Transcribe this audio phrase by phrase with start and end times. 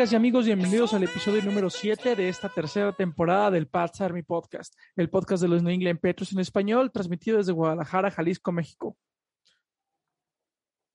[0.00, 4.22] Amigas y amigos, bienvenidos al episodio número 7 de esta tercera temporada del Pats Army
[4.22, 8.96] Podcast, el podcast de los New England Patriots en español, transmitido desde Guadalajara, Jalisco, México.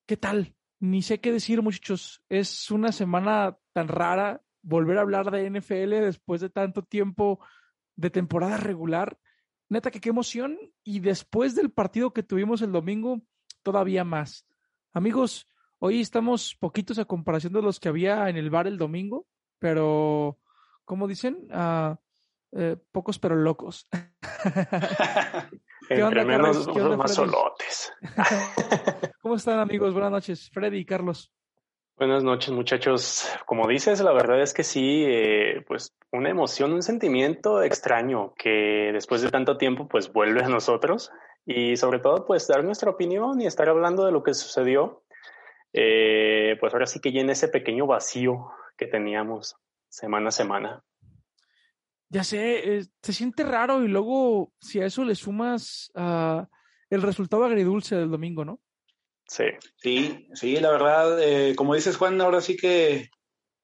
[0.07, 0.55] ¿Qué tal?
[0.79, 2.23] Ni sé qué decir, muchachos.
[2.29, 7.45] Es una semana tan rara volver a hablar de NFL después de tanto tiempo
[7.95, 9.20] de temporada regular.
[9.70, 10.57] Neta que qué emoción.
[10.84, 13.21] Y después del partido que tuvimos el domingo,
[13.62, 14.48] todavía más.
[14.93, 15.48] Amigos,
[15.79, 19.27] hoy estamos poquitos a comparación de los que había en el bar el domingo,
[19.59, 20.39] pero,
[20.84, 21.95] como dicen, uh,
[22.57, 23.88] eh, pocos pero locos.
[25.88, 27.93] ¿Qué onda, menos, ¿Qué onda, más solotes.
[29.21, 29.93] ¿Cómo están, amigos?
[29.93, 31.31] Buenas noches, Freddy y Carlos.
[31.98, 33.29] Buenas noches, muchachos.
[33.46, 38.91] Como dices, la verdad es que sí, eh, pues una emoción, un sentimiento extraño que
[38.91, 41.12] después de tanto tiempo, pues vuelve a nosotros
[41.46, 45.03] y sobre todo, pues dar nuestra opinión y estar hablando de lo que sucedió.
[45.77, 49.57] Eh, pues ahora sí que llena ese pequeño vacío que teníamos
[49.90, 50.84] semana a semana.
[52.09, 56.46] Ya sé, eh, se siente raro y luego si a eso le sumas uh,
[56.90, 58.62] el resultado agridulce del domingo, ¿no?
[59.27, 59.46] Sí.
[59.77, 63.09] Sí, sí, la verdad, eh, como dices Juan, ahora sí que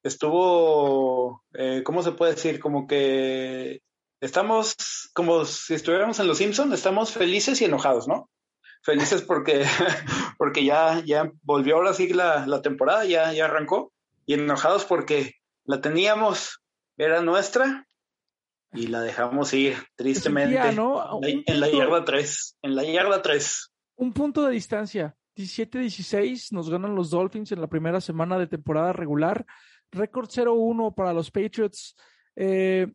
[0.03, 2.59] estuvo, eh, ¿cómo se puede decir?
[2.59, 3.81] Como que
[4.19, 4.75] estamos
[5.13, 8.29] como si estuviéramos en Los Simpsons, estamos felices y enojados, ¿no?
[8.81, 9.63] Felices porque,
[10.37, 13.93] porque ya, ya volvió ahora sí la, la temporada, ya, ya arrancó,
[14.25, 16.61] y enojados porque la teníamos,
[16.97, 17.87] era nuestra,
[18.73, 23.71] y la dejamos ir tristemente en la yarda 3, en la yarda 3.
[23.97, 28.93] Un punto de distancia, 17-16 nos ganan los Dolphins en la primera semana de temporada
[28.93, 29.45] regular,
[29.91, 31.95] récord 0-1 para los Patriots.
[32.35, 32.87] Eh,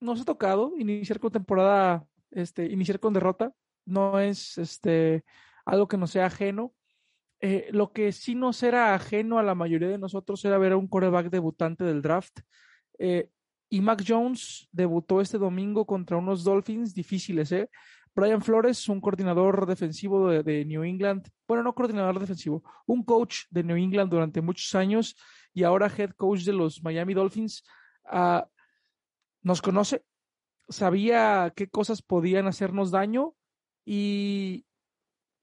[0.00, 3.52] nos ha tocado iniciar con temporada, este, iniciar con derrota,
[3.84, 5.24] no es este,
[5.64, 6.74] algo que nos sea ajeno.
[7.40, 10.76] Eh, lo que sí nos era ajeno a la mayoría de nosotros era ver a
[10.76, 12.40] un coreback debutante del draft.
[12.98, 13.30] Eh,
[13.70, 17.70] y Mac Jones debutó este domingo contra unos Dolphins difíciles, ¿eh?
[18.14, 23.62] Brian Flores, un coordinador defensivo de, New England, bueno, no coordinador defensivo, un coach de
[23.62, 25.16] New England durante muchos años
[25.54, 27.62] y ahora head coach de los Miami Dolphins,
[28.12, 28.42] uh,
[29.42, 30.02] nos conoce,
[30.68, 33.34] sabía qué cosas podían hacernos daño
[33.92, 34.66] y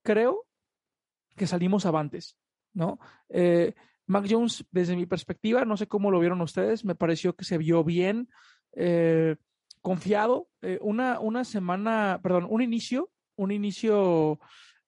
[0.04, 0.46] creo
[1.36, 2.38] que salimos avantes,
[2.72, 2.98] ¿no?
[3.28, 3.74] Eh,
[4.06, 7.58] Mac Jones, desde mi perspectiva, no sé cómo lo vieron ustedes, me pareció que se
[7.58, 8.30] vio bien,
[8.72, 9.36] eh,
[9.82, 14.40] confiado, eh, una, una semana, perdón, un inicio, un inicio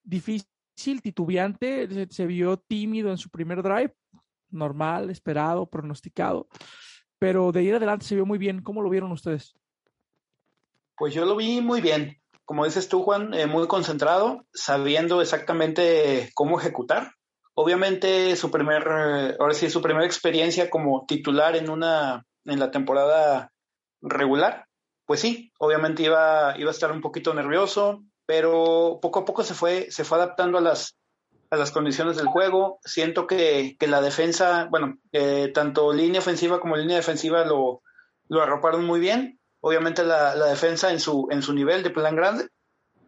[0.04, 3.94] difícil, titubeante, se, vio tímido en su primer drive,
[4.52, 6.48] normal, esperado, pronosticado,
[7.18, 8.62] pero de ir adelante se vio muy bien.
[8.62, 9.54] ¿Cómo lo vieron ustedes?
[10.96, 12.22] Pues yo lo vi muy bien.
[12.50, 17.12] Como dices tú, Juan, eh, muy concentrado, sabiendo exactamente cómo ejecutar
[17.54, 18.88] obviamente su primer,
[19.40, 23.52] ahora sí, su primera experiencia como titular en una, en la temporada
[24.02, 24.66] regular,
[25.06, 29.54] pues sí, obviamente iba, iba a estar un poquito nervioso, pero poco a poco se
[29.54, 30.98] fue, se fue adaptando a las,
[31.52, 32.80] a las condiciones del juego.
[32.84, 37.84] Siento que, que la defensa, bueno, eh, tanto línea ofensiva como línea defensiva lo,
[38.28, 39.39] lo arroparon muy bien.
[39.62, 42.48] Obviamente la, defensa en su, en su nivel de plan grande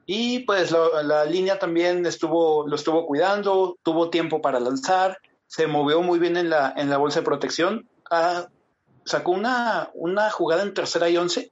[0.06, 5.18] y pues la línea también estuvo, lo estuvo cuidando, tuvo tiempo para lanzar,
[5.48, 7.88] se movió muy bien en la, en la bolsa de protección.
[8.10, 8.48] Ah,
[9.06, 11.52] sacó una, una jugada en tercera y once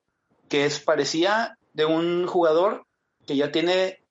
[0.49, 2.85] que es, parecía de un jugador
[3.25, 4.03] que ya tiene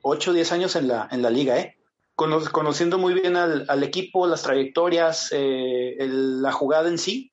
[0.00, 1.76] 8 o 10 años en la, en la liga, ¿eh?
[2.16, 7.32] conociendo muy bien al, al equipo, las trayectorias, eh, la jugada en sí.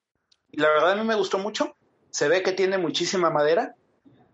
[0.51, 1.75] Y la verdad a mí me gustó mucho.
[2.09, 3.75] Se ve que tiene muchísima madera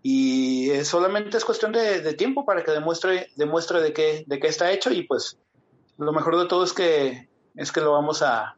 [0.02, 4.70] y solamente es cuestión de, tiempo para que demuestre, demuestre de, qué, de qué está
[4.70, 5.38] hecho y pues
[5.98, 8.56] lo mejor de todo es que, es que lo vamos a,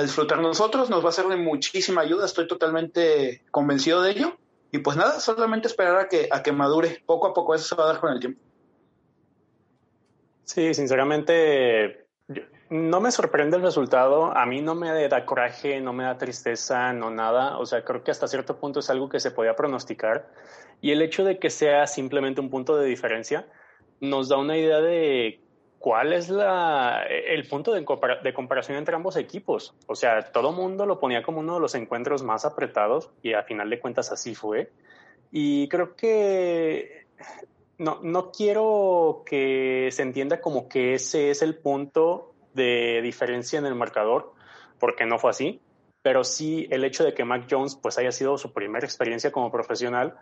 [0.00, 4.36] disfrutar nosotros, nos va a ser de muchísima ayuda, estoy totalmente convencido de ello.
[4.70, 7.74] Y pues nada, solamente esperar a que, a que madure, poco a poco eso se
[7.76, 8.40] va a dar con el tiempo.
[10.44, 12.05] Sí, sinceramente
[12.68, 16.92] no me sorprende el resultado, a mí no me da coraje, no me da tristeza,
[16.92, 20.28] no nada, o sea, creo que hasta cierto punto es algo que se podía pronosticar
[20.80, 23.46] y el hecho de que sea simplemente un punto de diferencia
[24.00, 25.40] nos da una idea de
[25.78, 29.74] cuál es la, el punto de, comparación entre ambos equipos.
[29.86, 33.44] O sea, todo mundo lo ponía como uno de los encuentros más apretados y a
[33.44, 34.70] final de cuentas así fue.
[35.30, 37.06] Y creo que
[37.78, 43.66] no, no quiero que se entienda como que ese es el punto de diferencia en
[43.66, 44.34] el marcador,
[44.80, 45.60] porque no fue así,
[46.02, 49.52] pero sí el hecho de que Mac Jones pues haya sido su primera experiencia como
[49.52, 50.16] profesional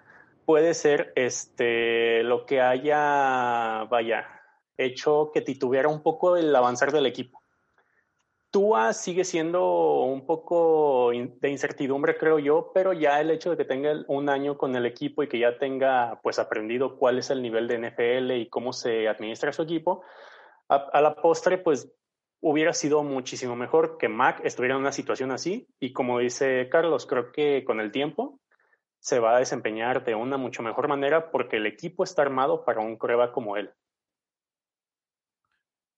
[0.44, 4.42] puede ser este lo que haya vaya
[4.76, 7.40] hecho que titubeara un poco el avanzar del equipo.
[8.50, 13.64] Tua sigue siendo un poco de incertidumbre, creo yo, pero ya el hecho de que
[13.64, 17.42] tenga un año con el equipo y que ya tenga pues aprendido cuál es el
[17.42, 20.02] nivel de NFL y cómo se administra su equipo,
[20.68, 21.92] a, la postre pues
[22.46, 27.06] hubiera sido muchísimo mejor que Mac estuviera en una situación así y como dice Carlos,
[27.06, 28.38] creo que con el tiempo
[28.98, 32.80] se va a desempeñar de una mucho mejor manera porque el equipo está armado para
[32.80, 33.70] un prueba como él.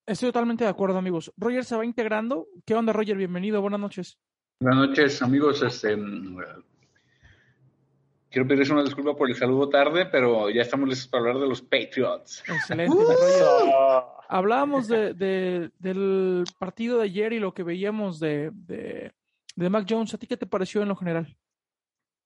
[0.07, 1.33] Estoy totalmente de acuerdo, amigos.
[1.37, 2.47] Roger se va integrando.
[2.65, 3.17] ¿Qué onda, Roger?
[3.17, 4.17] Bienvenido, buenas noches.
[4.61, 5.61] Buenas noches, amigos.
[5.63, 6.39] Este, mm,
[8.37, 11.49] quiero pedirles una disculpa por el saludo tarde, pero ya estamos listos para hablar de
[11.49, 12.45] los Patriots.
[12.47, 14.05] Excelente, Roger.
[14.29, 20.13] Hablábamos de, del partido de ayer y lo que veíamos de, de, Mac Jones.
[20.13, 21.35] ¿A ti qué te pareció en lo general?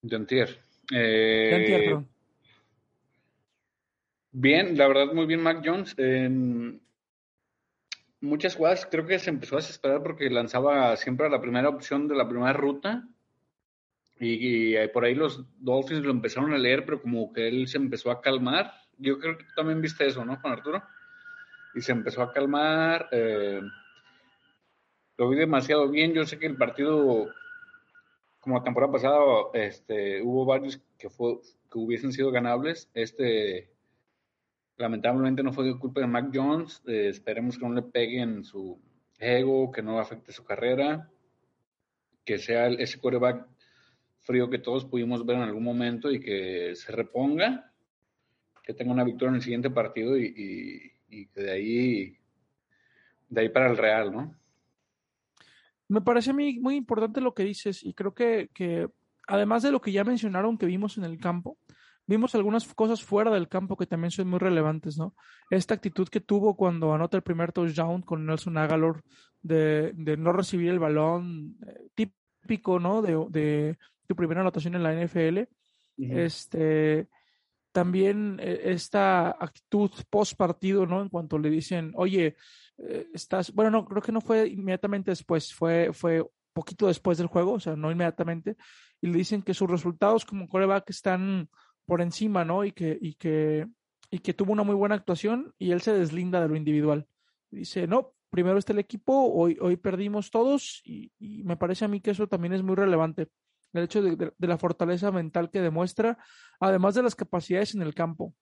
[0.03, 0.59] De antier.
[0.91, 2.09] de antier, perdón.
[4.33, 5.95] Bien, la verdad, muy bien Mac Jones
[8.21, 12.09] muchas jugadas creo que se empezó a desesperar porque lanzaba siempre a la primera opción
[12.09, 13.07] de la primera ruta.
[14.23, 18.11] Y, por ahí los Dolphins lo empezaron a leer, pero como que él se empezó
[18.11, 18.71] a calmar.
[18.99, 20.83] Yo creo que también viste eso, ¿no, Juan Arturo?
[21.75, 23.09] Y se empezó a calmar.
[23.13, 23.63] Eh,
[25.17, 26.13] lo vi demasiado bien.
[26.13, 27.29] Yo sé que el partido,
[28.41, 29.19] como la temporada pasada,
[29.55, 31.39] este, hubo varios que, fue,
[31.73, 32.91] que hubiesen sido ganables.
[32.93, 33.71] Este
[34.77, 36.83] lamentablemente no fue culpa de Mac Jones.
[36.87, 38.79] Eh, esperemos que no le pegue en su
[39.19, 41.09] ego, que no afecte su carrera,
[42.25, 43.47] que sea ese coreback
[44.21, 47.73] frío que todos pudimos ver en algún momento y que se reponga,
[48.63, 52.17] que tenga una victoria en el siguiente partido y, que de ahí,
[53.29, 54.35] de ahí para el Real, ¿no?
[55.89, 58.89] Me parece a mí muy importante lo que dices y creo que, que
[59.27, 61.59] además de lo que ya mencionaron que vimos en el campo,
[62.11, 65.15] vimos algunas cosas fuera del campo que también son muy relevantes, ¿no?
[65.49, 69.05] Esta actitud que tuvo cuando anota el primer touchdown con Nelson Agalor
[69.43, 72.09] de, no recibir el balón, eh,
[72.43, 73.01] típico, ¿no?
[73.01, 73.79] De,
[74.11, 75.49] tu primera anotación en la NFL.
[75.97, 77.07] Este
[77.71, 81.01] también eh, esta actitud post partido, ¿no?
[81.01, 82.35] En cuanto le dicen, oye,
[82.79, 87.29] eh, estás, bueno, no, creo que no fue inmediatamente después, fue, fue poquito después del
[87.29, 88.57] juego, o sea, no inmediatamente,
[89.01, 91.49] y le dicen que sus resultados como coreback están
[91.87, 92.65] por encima, ¿no?
[92.65, 93.69] Y que, y que,
[94.11, 97.07] y que tuvo una muy buena actuación y él se deslinda de lo individual.
[97.53, 101.13] Dice, no, primero está el equipo, hoy, hoy perdimos todos y,
[101.45, 103.29] me parece a mí que eso también es muy relevante.
[103.73, 106.19] El hecho de, la fortaleza mental que demuestra,
[106.59, 108.35] además de las capacidades en el campo,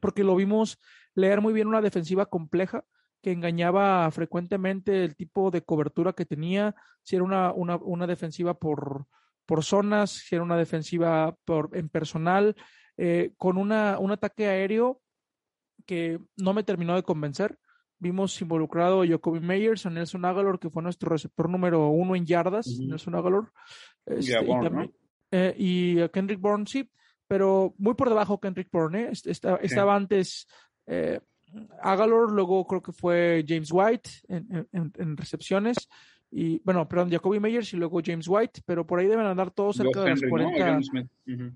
[0.00, 0.78] porque lo vimos
[1.14, 2.84] leer muy bien una defensiva compleja
[3.22, 8.54] que engañaba frecuentemente el tipo de cobertura que tenía, si era una, una, una defensiva
[8.54, 9.06] por,
[9.46, 12.56] por zonas, si era una defensiva por, en personal,
[12.96, 15.00] eh, con una, un ataque aéreo
[15.86, 17.58] que no me terminó de convencer.
[18.00, 22.26] Vimos involucrado a Jacoby Meyers, a Nelson Agalor, que fue nuestro receptor número uno en
[22.26, 23.52] yardas, Nelson Agalor.
[24.06, 24.34] Este,
[25.30, 26.90] eh, y, a Kendrick Bourne, sí,
[27.28, 29.02] pero muy por debajo Kendrick Bourne.
[29.02, 29.12] ¿eh?
[29.12, 30.48] Estaba antes
[31.82, 35.88] Agalor, luego creo que fue James White en recepciones
[36.32, 39.76] y bueno, perdón, Jacoby Meyers y luego James White, pero por ahí deben andar todos
[39.76, 40.80] cerca de las 40.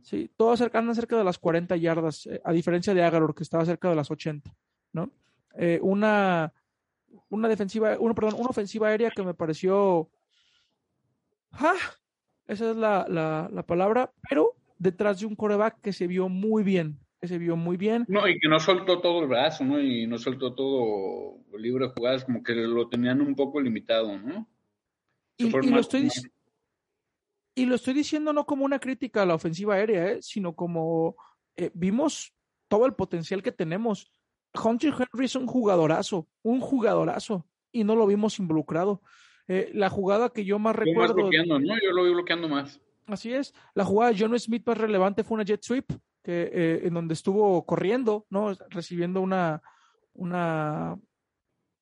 [0.03, 3.65] Sí, todos andan cerca de las 40 yardas, eh, a diferencia de Agaror, que estaba
[3.65, 4.53] cerca de las 80,
[4.93, 5.13] ¿no?
[5.57, 6.53] Eh, una,
[7.29, 10.11] una defensiva, una, perdón, una ofensiva aérea que me pareció.
[11.53, 11.75] ¡Ah!
[12.47, 16.63] Esa es la, la, la palabra, pero detrás de un coreback que se vio muy
[16.63, 18.05] bien, que se vio muy bien.
[18.07, 19.81] No, y que no soltó todo el brazo, ¿no?
[19.81, 24.47] Y no soltó todo libre de jugadas, como que lo tenían un poco limitado, ¿no?
[25.37, 26.09] Y, lo estoy,
[27.55, 30.23] y lo estoy diciendo no como una crítica a la ofensiva aérea, ¿eh?
[30.23, 31.17] sino como
[31.57, 32.35] eh, vimos
[32.69, 34.13] todo el potencial que tenemos.
[34.63, 39.03] Hunter Henry es un jugadorazo, un jugadorazo, y no lo vimos involucrado.
[39.49, 41.15] Eh, la jugada que yo más recuerdo.
[41.15, 41.75] bloqueando, ¿no?
[41.75, 42.81] Yo lo vi bloqueando más.
[43.07, 43.53] Así es.
[43.75, 45.93] La jugada de John Smith más relevante fue una jet sweep,
[46.23, 48.55] que, en donde estuvo corriendo, ¿no?
[48.71, 49.61] Recibiendo una,
[50.15, 50.99] una,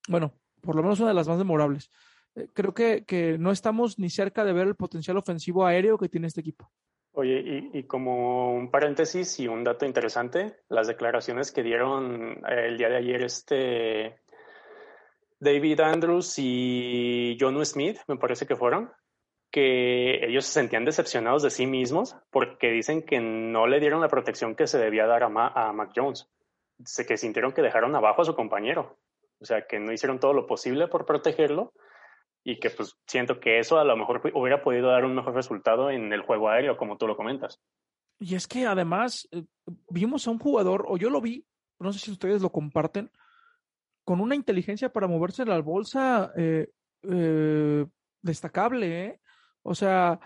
[0.09, 1.91] bueno, por lo menos una de las más memorables.
[2.35, 6.09] Eh, creo que, que, no estamos ni cerca de ver el potencial ofensivo aéreo que
[6.09, 6.71] tiene este equipo.
[7.14, 12.78] Oye, y, como un paréntesis y un dato interesante, las declaraciones que dieron eh, el
[12.78, 14.23] día de ayer este
[15.38, 18.90] David Andrews y John Smith, me parece que fueron,
[19.50, 24.09] que ellos se sentían decepcionados de sí mismos porque dicen que no le dieron la
[24.09, 26.31] protección que se debía dar a, a Mac Jones,
[27.07, 28.97] que sintieron que dejaron abajo a su compañero,
[29.38, 31.75] o sea, que no hicieron todo lo posible por protegerlo
[32.45, 35.91] y que pues siento que eso a lo mejor hubiera podido dar un mejor resultado
[35.91, 37.61] en el juego aéreo, como tú lo comentas.
[38.19, 39.45] Y es que además eh,
[39.89, 41.47] vimos a un jugador, o yo lo vi,
[41.79, 43.11] no sé si ustedes lo comparten,
[44.05, 46.69] con una inteligencia para moverse en la bolsa eh,
[47.03, 47.87] eh,
[48.21, 49.21] destacable, ¿eh?
[49.63, 50.19] O sea,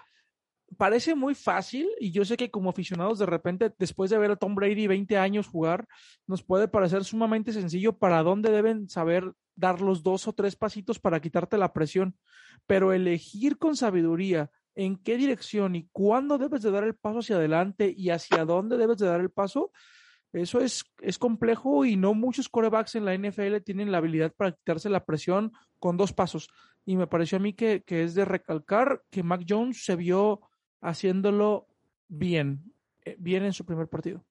[0.79, 4.37] parece muy fácil y yo sé que como aficionados de repente, después de ver a
[4.37, 5.87] Tom Brady 20 años jugar,
[6.27, 10.99] nos puede parecer sumamente sencillo para dónde deben saber dar los dos o tres pasitos
[11.01, 12.17] para quitarte la presión,
[12.67, 17.37] pero elegir con sabiduría en qué dirección y cuándo debes de dar el paso hacia
[17.37, 19.73] adelante y hacia dónde debes de dar el paso,
[20.33, 24.53] eso es, es complejo y no muchos corebacks en la NFL tienen la habilidad para
[24.53, 26.51] quitarse la presión con dos pasos.
[26.85, 30.43] Y me pareció a mí que, que es de recalcar que Mac Jones se vio
[30.83, 31.69] haciéndolo
[32.09, 32.73] bien,
[33.05, 34.25] eh, bien en su primer partido.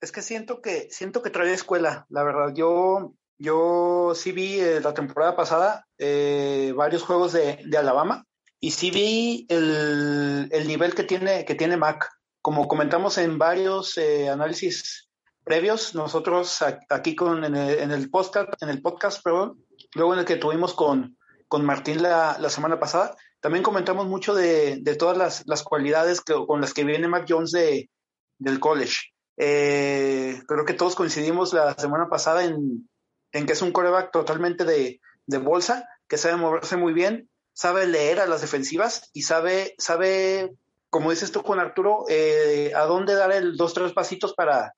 [0.00, 2.52] Es que siento que siento que trae escuela, la verdad.
[2.54, 8.24] Yo yo sí vi eh, la temporada pasada eh, varios juegos de, de, Alabama
[8.60, 12.08] y sí vi el, el, nivel que tiene que tiene Mac.
[12.40, 15.08] Como comentamos en varios eh, análisis
[15.44, 19.64] previos, nosotros aquí con en el, en el podcast, en el podcast, perdón,
[19.94, 21.16] luego en el que tuvimos con,
[21.48, 26.20] con Martín la, la semana pasada, también comentamos mucho de, de todas las, las cualidades
[26.22, 27.90] que, con las que viene Mac Jones de,
[28.38, 29.12] del college.
[29.36, 32.88] Eh, creo que todos coincidimos la semana pasada en,
[33.34, 37.86] en que es un coreback totalmente de, de, bolsa, que sabe moverse muy bien, sabe
[37.86, 40.56] leer a las defensivas y sabe, sabe
[40.88, 44.74] como dices tú con Arturo, eh, a dónde dar el dos, tres pasitos para,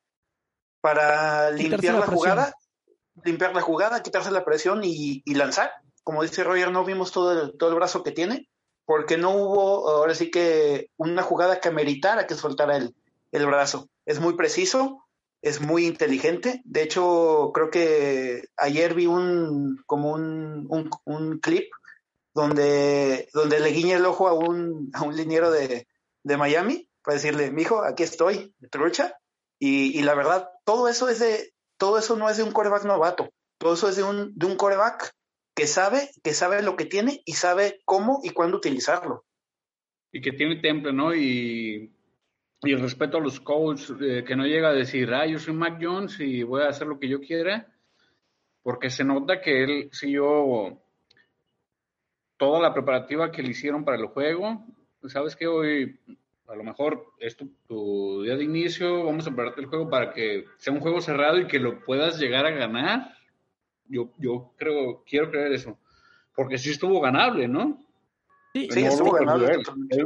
[0.81, 2.55] para limpiar la, la jugada,
[3.23, 5.71] limpiar la jugada, quitarse la presión y, y, lanzar.
[6.03, 8.49] Como dice Roger, no vimos todo el, todo el brazo que tiene,
[8.87, 12.95] porque no hubo, ahora sí que, una jugada que ameritara que soltara el,
[13.33, 13.91] el brazo.
[14.07, 15.06] Es muy preciso,
[15.47, 16.61] es muy inteligente.
[16.65, 20.67] De hecho, creo que ayer vi un, como un,
[21.05, 21.71] un, clip
[22.35, 25.87] donde, donde le guiña el ojo a un, a un liniero de,
[26.25, 29.15] de Miami para decirle, mijo, aquí estoy, trucha.
[29.61, 32.85] Y, y la verdad, todo eso es de, todo eso no es de un coreback
[32.85, 35.13] novato, todo eso es de un, de un coreback
[35.55, 39.25] que sabe, que sabe lo que tiene y sabe cómo y cuándo utilizarlo.
[40.11, 41.15] Y que tiene temple, ¿no?
[41.15, 41.96] Y,
[42.63, 45.55] y el respeto a los coaches, eh, que no llega a decir, ah, yo soy
[45.55, 47.67] Mac Jones y voy a hacer lo que yo quiera,
[48.63, 50.81] porque se nota que él siguió
[52.37, 54.65] toda la preparativa que le hicieron para el juego.
[55.07, 55.99] Sabes que hoy,
[56.49, 60.13] a lo mejor es tu, tu día de inicio, vamos a prepararte el juego para
[60.13, 63.17] que sea un juego cerrado y que lo puedas llegar a ganar
[63.89, 65.79] yo, yo creo, quiero creer eso.
[66.35, 67.86] Porque sí estuvo ganable, ¿no?
[68.57, 69.59] Sí, sí estuvo ganable.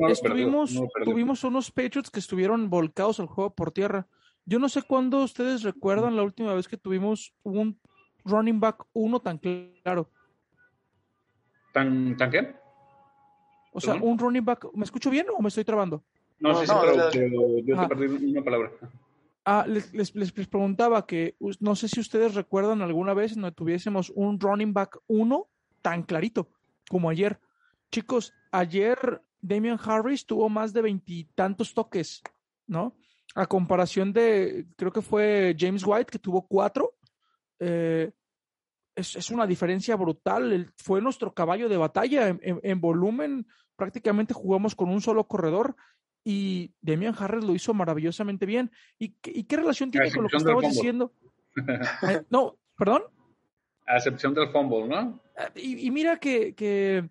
[0.09, 4.09] Estuvimos, no tuvimos unos Patriots que estuvieron volcados al juego por tierra.
[4.45, 7.79] Yo no sé cuándo ustedes recuerdan la última vez que tuvimos un
[8.25, 10.11] running back uno tan claro.
[11.73, 12.57] ¿Tan, tan qué?
[13.73, 14.67] O sea, un running back.
[14.75, 16.03] ¿Me escucho bien o me estoy trabando?
[16.41, 18.73] No, no sí, no, sí, pero, pero yo te perdí una palabra.
[19.45, 24.11] Ah, les, les, les, preguntaba que no sé si ustedes recuerdan alguna vez donde tuviésemos
[24.17, 25.47] un running back uno
[25.83, 26.49] tan clarito
[26.89, 27.39] como ayer.
[27.91, 32.23] Chicos, ayer Damian Harris tuvo más de veintitantos toques,
[32.67, 32.97] ¿no?
[33.35, 36.95] A comparación de, creo que fue James White que tuvo cuatro.
[37.59, 38.11] Eh,
[38.95, 40.53] es, es, una diferencia brutal.
[40.53, 42.29] El, fue nuestro caballo de batalla.
[42.29, 45.77] En, en, en volumen prácticamente jugamos con un solo corredor
[46.25, 48.71] y Demian Harris lo hizo maravillosamente bien.
[48.99, 51.13] ¿Y, y qué relación tiene con lo que estabas diciendo?
[52.09, 53.05] eh, no, perdón.
[53.87, 55.21] A excepción del fumble, ¿no?
[55.55, 57.09] Y, y mira que, que,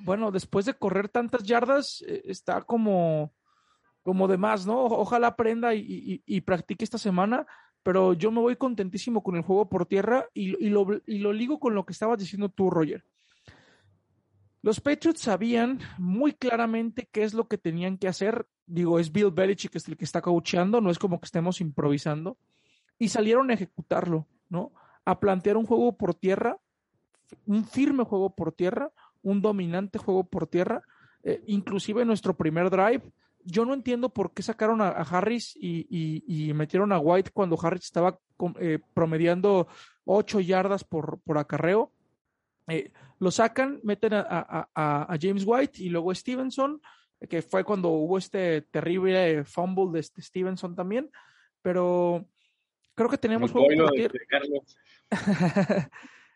[0.00, 3.32] bueno, después de correr tantas yardas, eh, está como,
[4.02, 4.84] como de más, ¿no?
[4.84, 7.46] Ojalá aprenda y, practique esta semana,
[7.82, 11.58] pero yo me voy contentísimo con el juego por tierra y, lo, y lo ligo
[11.58, 13.04] con lo que estabas diciendo tú, Roger.
[14.64, 18.46] Los Patriots sabían muy claramente qué es lo que tenían que hacer.
[18.64, 21.60] Digo, es Bill Belichick que es el que está coacheando, no es como que estemos
[21.60, 22.38] improvisando.
[22.98, 24.72] Y salieron a ejecutarlo, ¿no?
[25.04, 26.58] A plantear un juego por tierra,
[27.44, 28.90] un firme juego por tierra,
[29.24, 30.82] un dominante juego por tierra.
[31.24, 33.02] Eh, inclusive en nuestro primer drive,
[33.44, 37.30] yo no entiendo por qué sacaron a, a Harris y, y, y, metieron a White
[37.32, 38.18] cuando Harris estaba
[38.60, 39.68] eh, promediando
[40.04, 41.92] ocho yardas por, por acarreo.
[42.68, 46.80] Eh, lo sacan, meten a, a, a, James White y luego Stevenson,
[47.28, 51.10] que fue cuando hubo este terrible fumble de este Stevenson también,
[51.62, 52.26] pero
[52.94, 54.18] creo que tenemos juego por tierra.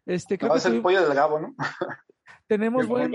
[0.06, 1.54] este, creo no, que es el pollo del Gabo, ¿no?
[2.46, 3.12] Tenemos buen,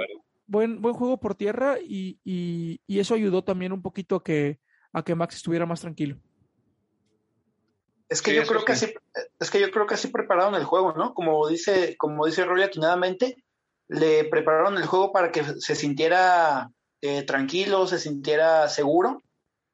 [0.48, 4.60] buen, buen juego por tierra y, y, y, eso ayudó también un poquito a que,
[4.92, 6.18] a que Max estuviera más tranquilo.
[8.10, 8.66] Es que sí, yo creo sí.
[8.66, 8.94] que así,
[9.40, 11.14] es que yo creo que así prepararon el juego, ¿no?
[11.14, 13.44] Como dice, como dice Roy atinadamente,
[13.88, 16.70] le prepararon el juego para que se sintiera
[17.02, 19.22] eh, tranquilo, se sintiera seguro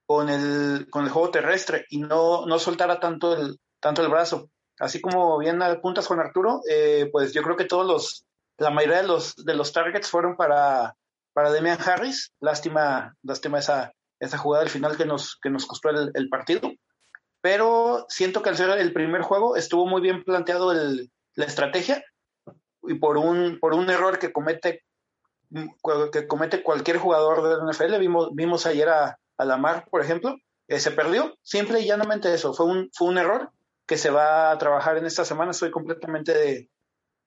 [0.06, 4.50] con el, con el juego terrestre y no, no soltara tanto el, tanto el brazo.
[4.80, 8.26] Así como bien apuntas con Arturo, eh, pues yo creo que todos los,
[8.60, 10.96] la mayoría de los, de los targets fueron para,
[11.34, 12.34] para Demian Harris.
[12.40, 16.72] Lástima, lástima esa, esa jugada al final que nos, que nos costó el, partido.
[17.42, 22.04] Pero siento que al ser el primer juego estuvo muy bien planteado el, la estrategia
[22.84, 24.84] y por un, por un error que comete,
[26.12, 30.36] que comete cualquier jugador del NFL, vimos, vimos ayer a, a Lamar, por ejemplo,
[30.68, 33.52] eh, se perdió, simple y llanamente eso, fue un, fue un error
[33.86, 36.70] que se va a trabajar en esta semana, estoy completamente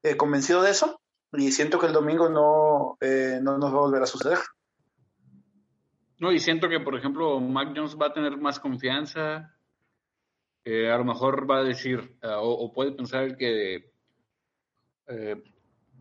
[0.02, 1.01] eh, convencido de eso
[1.32, 4.38] y siento que el domingo no, eh, no nos va a volver a suceder.
[6.18, 9.56] No, y siento que, por ejemplo, Mac Jones va a tener más confianza,
[10.64, 13.90] a lo mejor va a decir, o, puede pensar que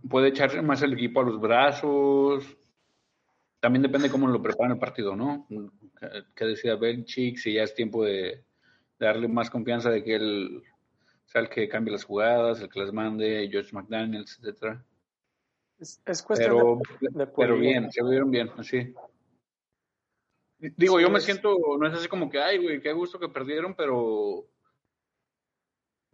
[0.07, 2.45] puede echarse más el equipo a los brazos,
[3.59, 5.47] también depende cómo lo preparen el partido, ¿no?
[6.35, 8.43] Que decida Belichick, si ya es tiempo de,
[9.01, 10.63] darle más confianza de que él
[11.25, 14.85] sea el que cambie las jugadas, el que las mande, George McDaniels, etcétera.
[15.81, 18.93] Es, cuestión de, Pero bien, se vieron bien, así.
[20.59, 23.73] Digo, yo me siento, no es así como que, ay, güey, qué gusto que perdieron,
[23.73, 24.45] pero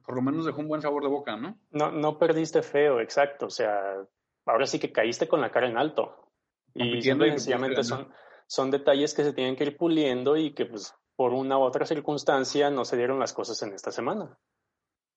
[0.05, 1.59] por lo menos dejó un buen sabor de boca, ¿no?
[1.71, 3.47] No, no perdiste feo, exacto.
[3.47, 4.07] O sea,
[4.45, 6.31] ahora sí que caíste con la cara en alto.
[6.73, 8.09] Y sencillamente son,
[8.47, 11.85] son detalles que se tienen que ir puliendo y que pues por una u otra
[11.85, 14.37] circunstancia no se dieron las cosas en esta semana.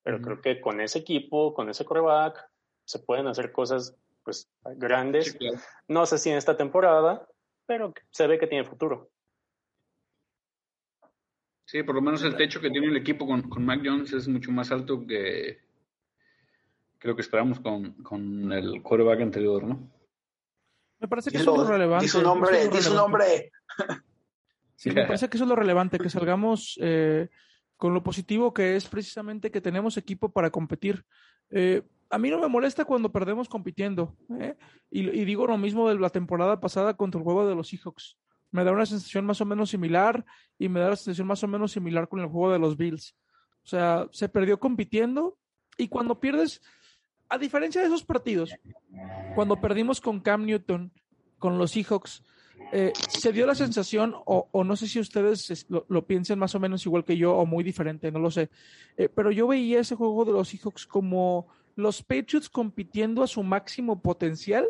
[0.03, 2.51] Pero creo que con ese equipo, con ese coreback,
[2.85, 5.37] se pueden hacer cosas pues grandes.
[5.89, 7.27] No sé si en esta temporada,
[7.67, 9.11] pero se ve que tiene futuro.
[11.65, 14.27] Sí, por lo menos el techo que tiene el equipo con, con Mac Jones es
[14.27, 15.61] mucho más alto que
[16.99, 19.91] creo que esperamos con, con el quarterback anterior, ¿no?
[21.01, 22.05] Me parece que eso es lo relevante.
[22.05, 23.53] Dice un nombre, dice un nombre.
[24.77, 27.29] Sí, me parece que eso es lo relevante, que salgamos eh,
[27.77, 31.05] con lo positivo que es precisamente que tenemos equipo para competir.
[31.51, 34.17] Eh, a mí no me molesta cuando perdemos compitiendo.
[34.41, 34.57] ¿eh?
[34.91, 38.19] Y, digo lo mismo de la temporada pasada contra el juego de los Seahawks.
[38.51, 40.25] Me da una sensación más o menos similar
[40.59, 43.17] y me da la sensación más o menos similar con el juego de los Bills.
[43.63, 45.39] O sea, se perdió compitiendo
[45.79, 46.61] y cuando pierdes,
[47.29, 48.53] a diferencia de esos partidos,
[49.37, 50.93] cuando perdimos con Cam Newton,
[51.39, 52.25] con los Seahawks,
[52.73, 56.85] eh, se dio la sensación, o, no sé si ustedes lo, piensen más o menos
[56.87, 58.51] igual que yo, o muy diferente, no lo sé,
[58.97, 63.43] eh, pero yo veía ese juego de los Seahawks como los Patriots compitiendo a su
[63.43, 64.69] máximo potencial,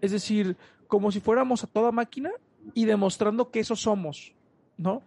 [0.00, 2.30] es decir, como si fuéramos a toda máquina
[2.74, 4.34] y demostrando que eso somos,
[4.76, 5.02] ¿no?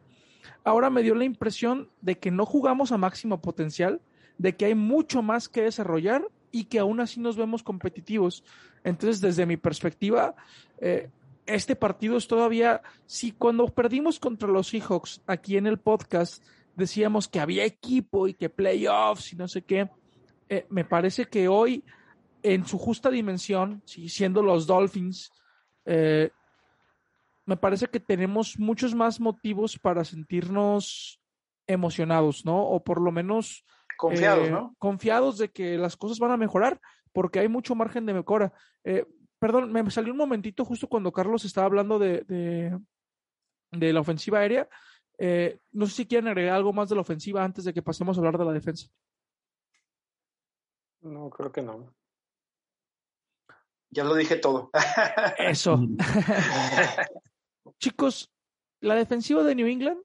[0.64, 4.02] Ahora me dio la impresión de que no jugamos a máximo potencial,
[4.38, 8.44] de que hay mucho más que desarrollar y que aún así nos vemos competitivos.
[8.84, 10.36] Entonces, desde mi perspectiva,
[10.80, 11.10] eh,
[11.46, 16.44] este partido es todavía, si cuando perdimos contra los Seahawks aquí en el podcast
[16.76, 19.90] decíamos que había equipo y que playoffs y no sé qué,
[20.50, 21.84] eh, me parece que hoy
[22.42, 25.32] en su justa dimensión, siendo los Dolphins,
[25.86, 26.30] eh,
[27.46, 31.20] me parece que tenemos muchos más motivos para sentirnos
[31.68, 32.62] emocionados, ¿no?
[32.62, 33.66] O por lo menos
[33.98, 34.76] Confiados, eh, ¿no?
[34.80, 36.80] Confiados de que las cosas van a mejorar
[37.12, 38.52] porque hay mucho margen de mejora.
[39.44, 42.24] Perdón, me salió un momentito justo cuando Carlos estaba hablando de,
[43.72, 44.70] de, la ofensiva aérea.
[45.18, 48.16] Eh, no sé si quieren agregar algo más de la ofensiva antes de que pasemos
[48.16, 48.88] a hablar de la defensa.
[51.04, 51.94] No, creo que no.
[53.90, 54.72] Ya lo dije todo.
[55.38, 55.80] Eso.
[57.80, 58.32] Chicos,
[58.80, 60.02] la defensiva de New England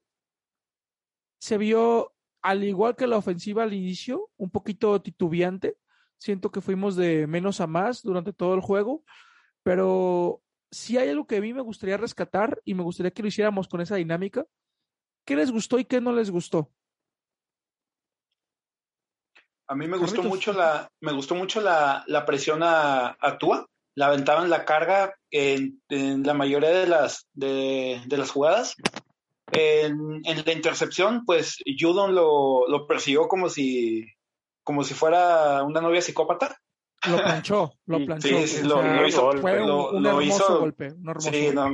[1.39, 5.77] se vio al igual que la ofensiva al inicio, un poquito titubeante.
[6.17, 9.03] Siento que fuimos de menos a más durante todo el juego,
[9.63, 13.29] pero si hay algo que a mí me gustaría rescatar y me gustaría que lo
[13.29, 14.45] hiciéramos con esa dinámica.
[15.25, 16.71] ¿Qué les gustó y qué no les gustó?
[19.69, 23.67] A mí me gustó mucho la, me gustó mucho la, presión a, a Tua.
[23.95, 28.75] La aventaban la carga en, la mayoría de las, de las jugadas.
[29.51, 34.05] En, la intercepción, pues Judon lo, lo, persiguió como si,
[34.63, 36.59] como si fuera una novia psicópata.
[37.07, 38.27] Lo planchó, lo planchó.
[38.27, 39.31] Sí, sí, lo, hizo.
[39.33, 40.93] Fue un, hermoso golpe.
[41.19, 41.69] sí, no,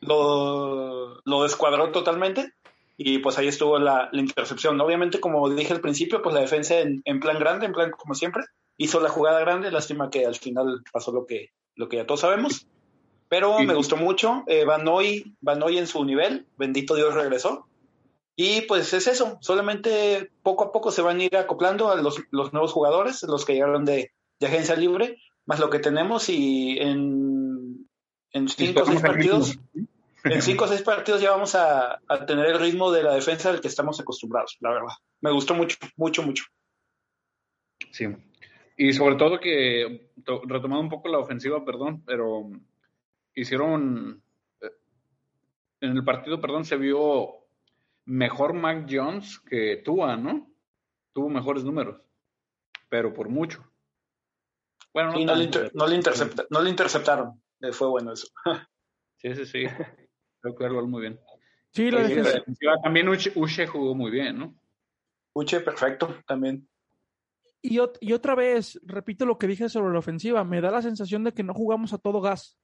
[0.00, 2.52] lo, lo, descuadró totalmente
[2.96, 4.80] y pues ahí estuvo la, la, intercepción.
[4.80, 8.14] Obviamente, como dije al principio, pues la defensa en, en, plan grande, en plan como
[8.14, 8.44] siempre,
[8.78, 9.70] hizo la jugada grande.
[9.70, 12.66] Lástima que al final pasó lo que, lo que ya todos sabemos.
[13.28, 14.44] Pero me gustó mucho.
[14.46, 17.66] Eh, Van, Hoy, Van Hoy en su nivel, bendito Dios regresó.
[18.36, 22.22] Y pues es eso, solamente poco a poco se van a ir acoplando a los,
[22.30, 26.76] los nuevos jugadores, los que llegaron de, de, agencia libre, más lo que tenemos y
[26.78, 27.88] en,
[28.32, 29.58] en cinco o seis partidos,
[30.32, 33.50] en cinco o seis partidos ya vamos a, a, tener el ritmo de la defensa
[33.50, 34.94] del que estamos acostumbrados, la verdad.
[35.20, 36.44] Me gustó mucho, mucho, mucho.
[37.92, 38.06] Sí.
[38.76, 40.10] Y sobre todo que,
[40.44, 42.50] retomando un poco la ofensiva, perdón, pero
[43.34, 44.22] hicieron,
[44.60, 44.70] eh,
[45.80, 47.46] en el partido, perdón, se vio
[48.04, 50.50] mejor Mac Jones que Tua, ¿no?
[51.14, 52.02] Tuvo mejores números,
[52.90, 53.64] pero por mucho.
[54.92, 57.42] Bueno, no, no, le, no le interceptaron.
[57.60, 58.28] Eh, fue bueno eso.
[59.16, 59.64] sí, sí, sí.
[60.40, 61.20] Creo muy bien.
[61.70, 62.80] Sí, la defensiva.
[62.82, 64.54] También Uche, jugó muy bien, ¿no?
[65.34, 66.68] Uche, perfecto, también.
[67.60, 71.24] Y, y, otra vez, repito lo que dije sobre la ofensiva, me da la sensación
[71.24, 72.58] de que no jugamos a todo gas.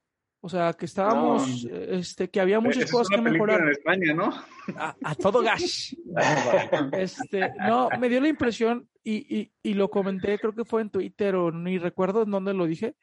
[0.45, 3.61] O sea, que estábamos, este, que había muchas cosas que mejorar.
[3.61, 4.33] En España, ¿no?
[4.77, 5.95] A, todo gas.
[6.93, 10.91] este, no, me dio la impresión, y, y, y, lo comenté, creo que fue en
[10.91, 12.97] Twitter o ni recuerdo en dónde lo dije,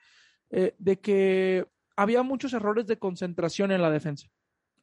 [0.50, 4.28] eh, de que había muchos errores de concentración en la defensa.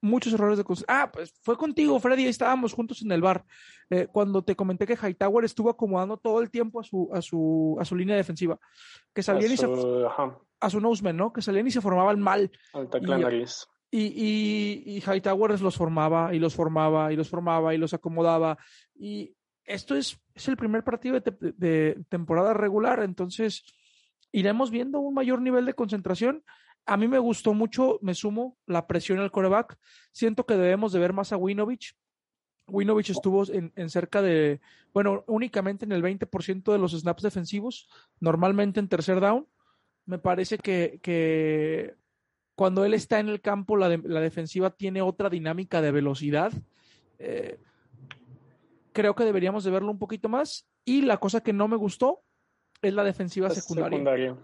[0.00, 1.02] Muchos errores de concentración.
[1.02, 3.44] Ah, pues fue contigo, Freddy, ahí estábamos juntos en el bar.
[3.90, 7.76] Eh, cuando te comenté que Hightower estuvo acomodando todo el tiempo a su, a su,
[7.80, 8.58] a su línea defensiva.
[9.14, 9.66] Que salían y se
[10.58, 11.32] a su noseman, ¿no?
[11.32, 12.50] Que salían y se formaban mal.
[13.90, 18.58] y, y, y, Hightower los formaba y los formaba y los formaba y los acomodaba.
[18.94, 23.64] Y esto es, es el primer partido de, temporada regular, entonces
[24.32, 26.44] iremos viendo un mayor nivel de concentración.
[26.86, 29.76] A mí me gustó mucho, me sumo, la presión al coreback.
[30.12, 31.96] Siento que debemos de ver más a Winovich.
[32.68, 34.60] Winovich estuvo en, en, cerca de,
[34.92, 39.46] bueno, únicamente en el 20% de los snaps defensivos, normalmente en tercer down
[40.06, 41.94] me parece que, que
[42.54, 46.52] cuando él está en el campo, la, la, defensiva tiene otra dinámica de velocidad.
[47.18, 47.58] Eh,
[48.92, 50.66] creo que deberíamos de verlo un poquito más.
[50.84, 52.22] Y la cosa que no me gustó
[52.80, 54.36] es la defensiva secundaria.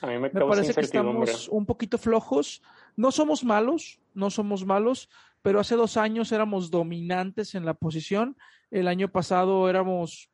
[0.00, 2.62] A mí me, me parece que estamos un poquito flojos.
[2.96, 5.08] No somos malos, no somos malos,
[5.42, 8.36] pero hace dos años éramos dominantes en la posición.
[8.70, 10.30] El año pasado éramos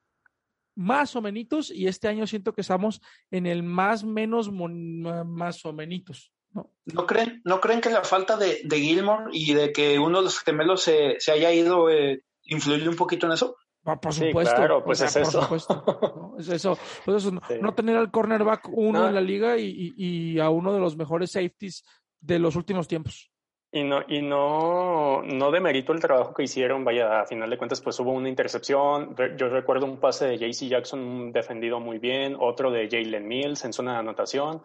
[0.74, 5.72] más o menos, y este año siento que estamos en el más menos más o
[5.72, 6.32] menos.
[6.52, 6.70] ¿no?
[6.86, 10.24] ¿No creen, ¿No creen que la falta de, de Gilmore y de que uno de
[10.24, 13.56] los gemelos se, se haya ido eh, influye un poquito en eso?
[13.84, 14.54] Ah, por supuesto.
[14.54, 15.40] claro, pues es, eso.
[15.40, 16.36] ¿no?
[16.38, 16.78] es eso.
[17.04, 17.40] Pues eso.
[17.60, 20.96] No, tener al cornerback uno en la liga y, y, y, a uno de los
[20.96, 21.84] mejores safeties
[22.20, 23.30] de los últimos tiempos.
[23.72, 27.80] Y no, y no, no demerito el trabajo que hicieron, vaya, a final de cuentas
[27.80, 32.72] pues hubo una intercepción, yo recuerdo un pase de JC Jackson defendido muy bien, otro
[32.72, 34.62] de Jalen Mills en zona de anotación.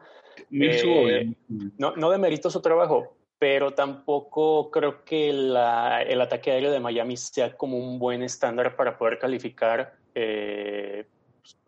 [0.51, 1.35] Eh,
[1.77, 5.55] no, no demerito su trabajo, pero tampoco creo que el
[6.21, 11.05] ataque aéreo de Miami sea como un buen estándar para poder calificar eh,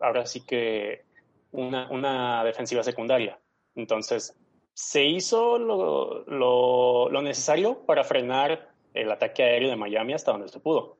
[0.00, 1.04] ahora sí que
[1.52, 3.38] una, defensiva secundaria.
[3.74, 4.36] Entonces,
[4.72, 10.48] se hizo lo, lo, lo, necesario para frenar el ataque aéreo de Miami hasta donde
[10.48, 10.98] se pudo.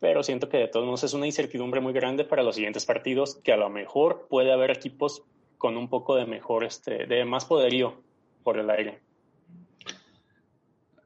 [0.00, 3.36] Pero siento que de todos modos es una incertidumbre muy grande para los siguientes partidos,
[3.36, 5.24] que a lo mejor puede haber equipos
[5.58, 8.02] con un poco de mejor, este, de más poderío
[8.42, 9.00] por el aire.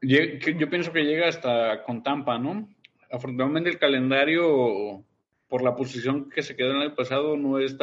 [0.01, 2.69] Yo pienso que llega hasta con Tampa, ¿no?
[3.11, 5.03] Afortunadamente el calendario,
[5.47, 7.75] por la posición que se quedó en el pasado, no es,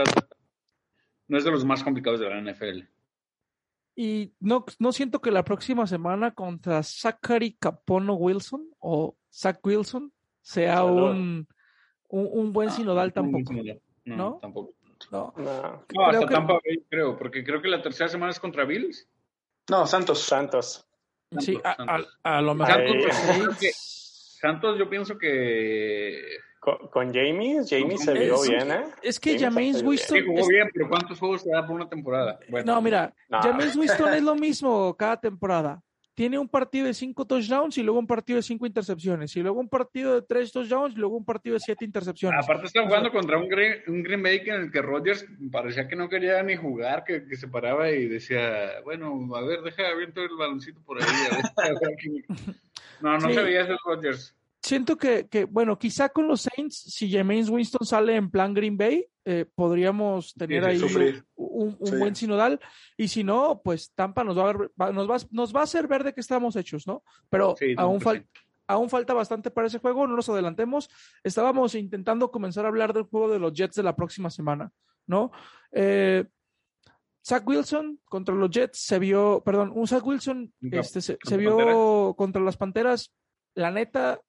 [1.29, 2.83] no es de los más complicados de la NFL.
[3.95, 10.13] Y no, no siento que la próxima semana contra Zachary Capono Wilson o Zach Wilson
[10.41, 11.47] sea un,
[12.09, 13.53] un, buen sinodal tampoco.
[14.05, 14.75] No, tampoco.
[15.11, 15.85] No, no.
[16.07, 19.09] hasta Tampa creo, porque creo que la tercera semana es contra Bills.
[19.69, 20.21] No, Santos.
[20.21, 20.87] Santos.
[21.41, 21.59] Sí,
[22.23, 22.83] a, lo mejor.
[24.41, 26.21] Santos, yo pienso que
[26.59, 28.85] con, con Jamie, Jamie se vio bien, ¿eh?
[29.03, 30.19] Es que James Winston.
[30.19, 32.39] Sí, jugó bien, pero ¿cuántos juegos se da por una temporada?
[32.65, 35.83] no, mira, James Winston es lo mismo cada temporada.
[36.15, 39.35] Tiene un partido de cinco touchdowns y luego un partido de cinco intercepciones.
[39.37, 42.45] Y luego un partido de tres touchdowns y luego un partido de siete intercepciones.
[42.45, 45.97] Aparte, está jugando contra un Green, un Green Bay en el que Rodgers parecía que
[45.97, 50.23] no quería ni jugar, que, que se paraba y decía, bueno, a ver, deja abierto
[50.23, 51.07] el baloncito por ahí.
[53.01, 57.11] no, no se veía ese Rodgers siento que, que, bueno, quizá con los Saints, si
[57.11, 60.81] James Winston sale en plan Green Bay, eh, podríamos tener ahí
[61.35, 62.61] un, buen sinodal.
[62.97, 65.87] Y si no, pues Tampa nos va a, ver, nos va, nos va a hacer
[65.89, 67.03] ver de qué estamos hechos, ¿no?
[67.29, 68.01] Pero aún,
[68.67, 70.89] aún falta bastante para ese juego, no nos adelantemos.
[71.25, 74.71] Estábamos intentando comenzar a hablar del juego de los Jets de la próxima semana,
[75.07, 75.33] ¿no?
[75.73, 76.25] Eh,
[77.25, 82.15] Zach Wilson contra los Jets se vio, perdón, un Zach Wilson este, se, se vio
[82.17, 83.15] contra las Panteras.
[83.55, 84.21] La neta,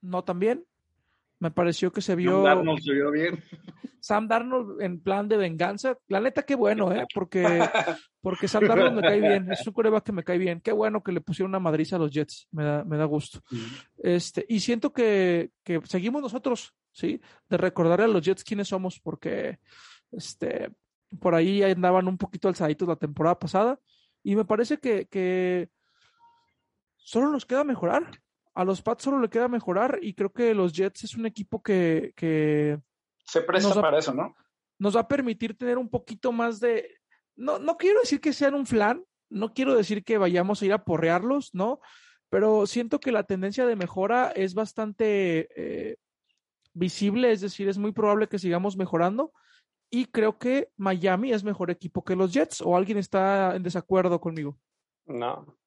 [0.00, 0.64] no tan bien.
[1.38, 2.32] Me pareció que se vio.
[2.32, 3.42] Sam Darnold se vio bien.
[4.00, 5.96] Sam Darnold en plan de venganza.
[6.08, 7.06] La neta, qué bueno, ¿eh?
[7.14, 7.42] Porque,
[8.20, 9.50] porque Sam Darnold me cae bien.
[9.50, 10.60] Es un coreback que me cae bien.
[10.60, 12.48] Qué bueno que le pusieron una madriza a los Jets.
[12.50, 13.40] Me da, me da gusto.
[13.98, 17.20] Este, y siento que, que seguimos nosotros, ¿sí?
[17.48, 19.58] De recordarle a los Jets quiénes somos, porque
[20.12, 20.70] este,
[21.18, 23.78] por ahí andaban un poquito alzaditos la temporada pasada.
[24.22, 25.70] Y me parece que, que
[26.96, 28.10] solo nos queda mejorar.
[28.54, 31.62] A los Pats solo le queda mejorar y creo que los Jets es un equipo
[31.62, 32.12] que...
[32.16, 32.78] que
[33.24, 34.34] Se presta va- para eso, ¿no?
[34.78, 36.98] nos va a permitir tener un poquito más de...
[37.36, 40.72] No, no quiero decir que sean un flan, no quiero decir que vayamos a ir
[40.72, 41.80] a porrearlos, ¿no?
[42.30, 45.96] Pero siento que la tendencia de mejora es bastante eh,
[46.72, 49.32] visible, es decir, es muy probable que sigamos mejorando.
[49.90, 54.18] Y creo que Miami es mejor equipo que los Jets, o alguien está en desacuerdo
[54.20, 54.58] conmigo.
[55.06, 55.58] No,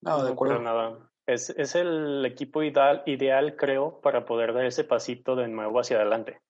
[0.00, 0.60] No, de no acuerdo.
[0.62, 1.10] nada.
[1.26, 5.96] Es, es el equipo ideal, ideal, creo, para poder dar ese pasito de nuevo hacia
[5.96, 6.40] adelante.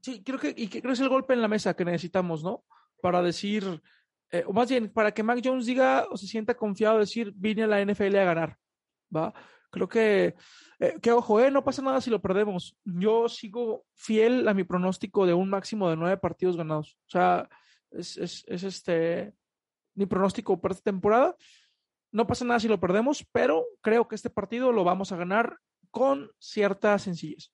[0.00, 2.64] Sí, creo que, y creo que es el golpe en la mesa que necesitamos, ¿no?
[3.00, 3.82] Para decir,
[4.30, 7.64] eh, o más bien, para que Mac Jones diga o se sienta confiado, decir, vine
[7.64, 8.58] a la NFL a ganar,
[9.14, 9.32] ¿va?
[9.70, 10.34] Creo que,
[10.80, 12.76] eh, que ojo, eh, no pasa nada si lo perdemos.
[12.84, 16.98] Yo sigo fiel a mi pronóstico de un máximo de nueve partidos ganados.
[17.06, 17.48] O sea,
[17.90, 19.34] es, es, es este,
[19.94, 21.36] mi pronóstico para esta temporada.
[22.12, 25.58] No pasa nada si lo perdemos, pero creo que este partido lo vamos a ganar
[25.90, 27.50] con cierta sencillez.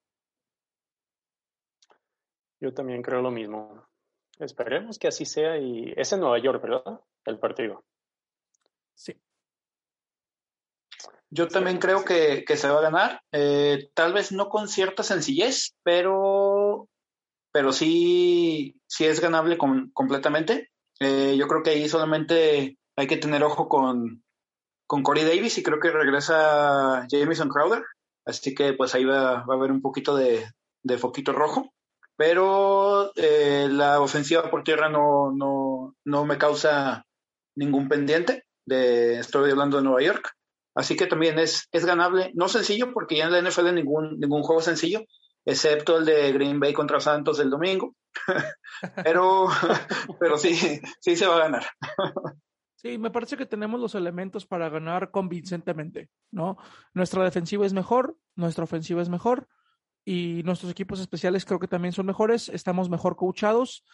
[2.61, 3.87] Yo también creo lo mismo.
[4.40, 7.01] Esperemos que así sea y es en Nueva York, ¿verdad?
[7.25, 7.85] El partido.
[8.94, 9.14] Sí.
[11.31, 13.23] Yo también creo que, que se va a ganar.
[13.33, 16.88] Eh, tal vez no con cierta sencillez, pero,
[17.53, 20.73] pero sí, sí es ganable con- completamente.
[21.01, 24.25] Eh, yo creo que ahí solamente hay que tener ojo con,
[24.88, 27.85] con Corey Davis y creo que regresa Jamison Crowder.
[28.24, 30.44] Así que pues ahí va, va a haber un poquito de,
[30.83, 31.72] de foquito rojo.
[32.16, 37.05] Pero eh, la ofensiva por tierra no, no, no me causa
[37.55, 38.44] ningún pendiente.
[38.66, 40.33] De, estoy hablando de Nueva York.
[40.74, 44.42] Así que también es, es ganable, no sencillo, porque ya en la NFL ningún, ningún
[44.42, 45.03] juego sencillo,
[45.44, 47.94] excepto el de Green Bay contra Santos del domingo.
[49.05, 49.48] pero,
[50.20, 50.55] pero sí,
[51.01, 51.66] sí se va a ganar.
[52.81, 56.59] Sí, me parece que tenemos los elementos para ganar convincentemente, ¿no?
[56.95, 59.49] Nuestra defensiva es mejor, nuestra ofensiva es mejor
[60.05, 63.85] y nuestros equipos especiales creo que también son mejores, estamos mejor coachados.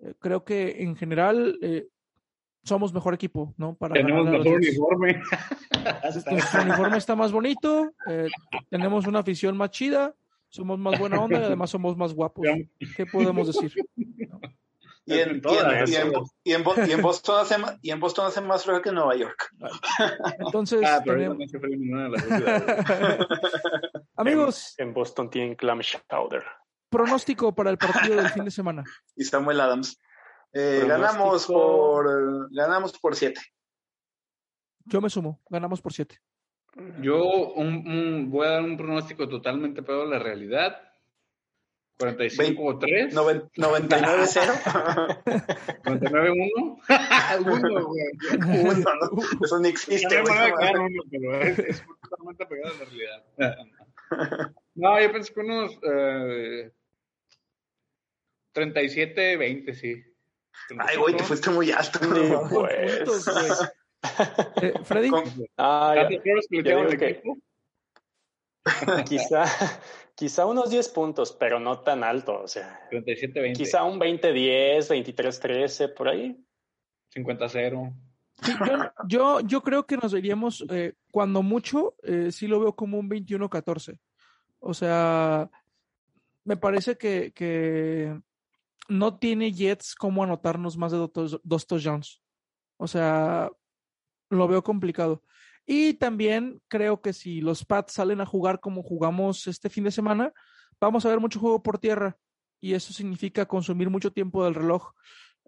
[0.00, 1.86] Eh, creo que en general eh,
[2.64, 3.76] somos mejor equipo, ¿no?
[3.76, 5.22] Para Tenemos ganar mejor uniforme.
[6.32, 8.26] Nuestro uniforme está más bonito, eh,
[8.68, 10.16] tenemos una afición más chida,
[10.48, 12.44] somos más buena onda y además somos más guapos.
[12.96, 13.72] ¿Qué podemos decir?
[15.04, 16.30] y en- Todas, y en- todas.
[16.44, 18.90] y en Bo- y en Boston hace, ma- y en Boston hace más frío que
[18.90, 19.50] en Nueva York.
[20.38, 22.86] Entonces, Ah, pero tenemos- no se fue ninguna de las dos ciudades.
[24.16, 26.44] amigos, En Boston tienen clam chowder.
[26.88, 28.84] pronóstico para el partido del fin de semana.
[29.16, 29.98] Y Samuel Adams.
[30.52, 33.40] Eh, ganamos por ganamos por siete.
[34.84, 36.18] Yo me sumo, ganamos por siete.
[37.00, 37.22] Yo
[37.54, 40.76] un- un- voy a dar un pronóstico totalmente pegado a la realidad.
[42.02, 43.14] 45 o 3.
[43.14, 45.22] Noven- 99-0.
[45.84, 46.80] 99-1.
[47.46, 48.10] Uno, güey.
[48.64, 49.22] Uno, ¿no?
[49.44, 50.16] Eso ni existe.
[50.18, 50.38] No me güey.
[50.38, 53.22] voy a quedar uno, pero es, es totalmente pegado a la realidad.
[54.74, 56.70] No, yo pensé que unos eh,
[58.54, 60.02] 37-20, sí.
[60.78, 61.98] Ay, güey, te fuiste muy alto.
[61.98, 62.46] Sí, ¿no?
[62.48, 62.96] pues.
[62.96, 63.46] Puntos, güey.
[64.62, 65.24] Eh, Freddy, Con-
[65.56, 66.02] Ah, ya.
[66.08, 67.36] ¿Tantos errores que le yo quedan al digo que- equipo?
[69.08, 69.44] quizá,
[70.14, 72.40] quizá unos 10 puntos, pero no tan alto.
[72.42, 73.56] O sea, 37-20.
[73.56, 76.44] quizá un 20-10, 23-13, por ahí.
[77.14, 77.94] 50-0.
[78.42, 82.74] sí, yo, yo, yo creo que nos iríamos, eh, cuando mucho, eh, sí lo veo
[82.74, 83.98] como un 21-14.
[84.60, 85.50] O sea,
[86.44, 88.16] me parece que, que
[88.88, 92.20] no tiene Jets como anotarnos más de dos, dos touchdowns.
[92.76, 93.50] O sea,
[94.30, 95.22] lo veo complicado.
[95.66, 99.90] Y también creo que si los Pats salen a jugar como jugamos este fin de
[99.90, 100.32] semana,
[100.80, 102.16] vamos a ver mucho juego por tierra.
[102.60, 104.92] Y eso significa consumir mucho tiempo del reloj.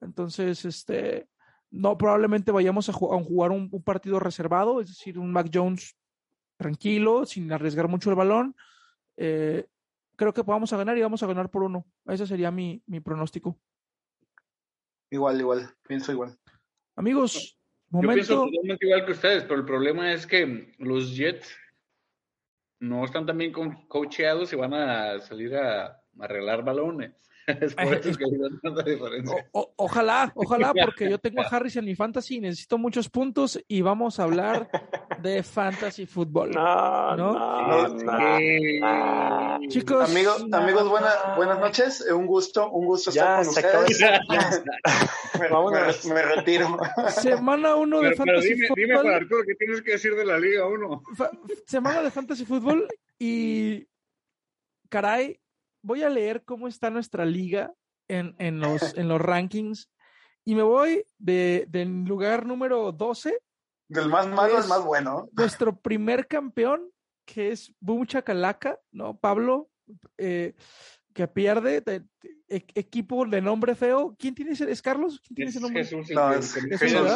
[0.00, 1.28] Entonces, este,
[1.70, 5.50] no, probablemente vayamos a, ju- a jugar un, un partido reservado, es decir, un Mac
[5.52, 5.96] Jones
[6.56, 8.56] tranquilo, sin arriesgar mucho el balón.
[9.16, 9.66] Eh,
[10.16, 11.86] creo que vamos a ganar y vamos a ganar por uno.
[12.06, 13.58] Ese sería mi, mi pronóstico.
[15.10, 15.74] Igual, igual.
[15.86, 16.36] Pienso igual.
[16.96, 17.53] Amigos,
[18.02, 21.56] Yo pienso totalmente igual que ustedes, pero el problema es que los Jets
[22.80, 27.12] no están tan bien co- coacheados y van a salir a, a arreglar balones.
[27.60, 29.48] Es por eso que hay tanta diferencia.
[29.52, 33.62] O- o- ojalá, ojalá, porque yo tengo a Harris en mi fantasy, necesito muchos puntos
[33.68, 34.68] y vamos a hablar
[35.20, 36.50] de fantasy fútbol.
[36.52, 37.32] No, ¿No?
[37.34, 38.38] no, no.
[38.38, 38.80] Sí.
[39.68, 42.04] Chicos, Amigos, amigos buena- buenas noches.
[42.08, 44.64] Eh, Un gusto, un gusto Ya, estar con ustedes.
[45.40, 46.04] Me, Vámonos.
[46.06, 46.78] me- me retiro.
[47.10, 49.04] semana uno de Pero, pero fantasy dime, dime fútbol.
[49.04, 51.02] para Arturo, ¿qué tienes que decir de la Liga 1?
[51.16, 51.30] fa-
[51.66, 52.86] semana de fantasy fútbol
[53.18, 53.86] y
[54.88, 55.40] caray,
[55.84, 57.72] voy a leer cómo está nuestra liga
[58.08, 59.90] en, en, los, en los rankings.
[60.44, 63.38] Y me voy de, del lugar número 12.
[63.88, 65.28] Del más malo Es- al más bueno.
[65.32, 66.90] Nuestro primer campeón,
[67.26, 69.16] que es Boom Chacalaca, ¿no?
[69.18, 69.70] Pablo,
[70.18, 70.54] eh,
[71.12, 71.80] que pierde.
[71.80, 74.14] de- de- e- equipo de nombre feo.
[74.18, 74.70] ¿Quién tiene ese?
[74.70, 75.20] ¿Es Carlos?
[75.20, 75.84] ¿Quién tiene Es ese nombre?
[75.84, 76.56] Jesús, No, es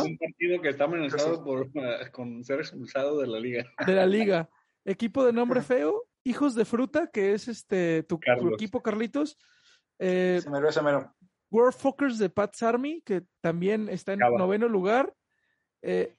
[0.05, 1.69] un partido que está amenazado por,
[2.13, 3.65] con ser expulsado de la liga.
[3.87, 4.49] de la liga.
[4.87, 9.39] Equipo de nombre feo, Hijos de Fruta, que es este tu, tu equipo, Carlitos.
[9.99, 11.15] Eh, Ese mero, ese mero.
[11.51, 14.37] World Fuckers de Pat's Army, que también está en Cava.
[14.39, 15.15] noveno lugar.
[15.83, 16.15] Eh,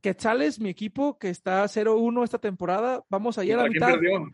[0.00, 3.02] Quetzales, mi equipo, que está 0-1 esta temporada.
[3.08, 4.32] Vamos allá a la ¿Contra quién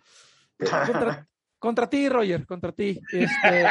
[0.58, 0.86] mitad.
[0.86, 3.00] Contra, contra ti, Roger, contra ti.
[3.10, 3.66] Este,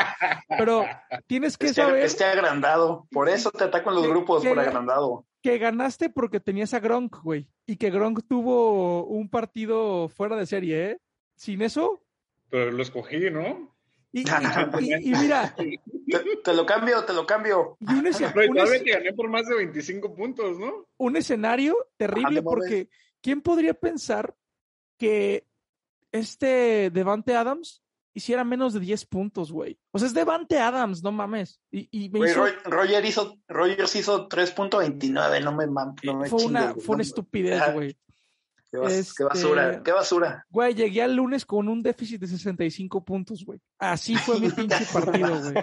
[0.57, 0.85] pero
[1.27, 3.07] tienes que Este, saber este agrandado.
[3.11, 5.27] Por eso te atacan los ¿Qué- grupos, qué- por agrandado.
[5.43, 7.47] que ganaste porque tenías a Gronk, güey.
[7.67, 10.97] Y que Gronk tuvo un partido fuera de serie, ¿eh?
[11.35, 12.03] Sin eso,
[12.49, 13.73] Pero lo escogí, ¿no?
[14.11, 14.23] Y, y-
[14.79, 15.79] y- y mira, Te,
[16.43, 17.77] te lo cambio, te lo cambio.
[17.79, 20.87] y un, esce- Pero un todavía esce- que gané por más de 25 puntos, ¿no?
[20.97, 22.43] un escenario terrible mames.
[22.43, 22.89] porque
[23.21, 24.35] ¿quién podría pensar
[24.97, 25.47] que
[26.11, 27.81] este Devante Adams
[28.13, 29.79] hiciera menos de 10 puntos, güey?
[29.91, 31.59] O sea, es Devante Adams, no mames.
[31.71, 36.23] Y, y me Güey, hizo- Roy- Roger hizo, Rogers hizo 3.29, no me mam- no
[36.25, 37.71] fue una, chingues, güey, fue una no- estupidez, Ajá.
[37.71, 37.97] güey.
[38.73, 40.45] Qué, bas- Este- qué basura, qué basura.
[40.49, 43.59] Güey, llegué al lunes con un déficit de 65 puntos, güey.
[43.77, 45.53] Así fue mi pinche partido, güey.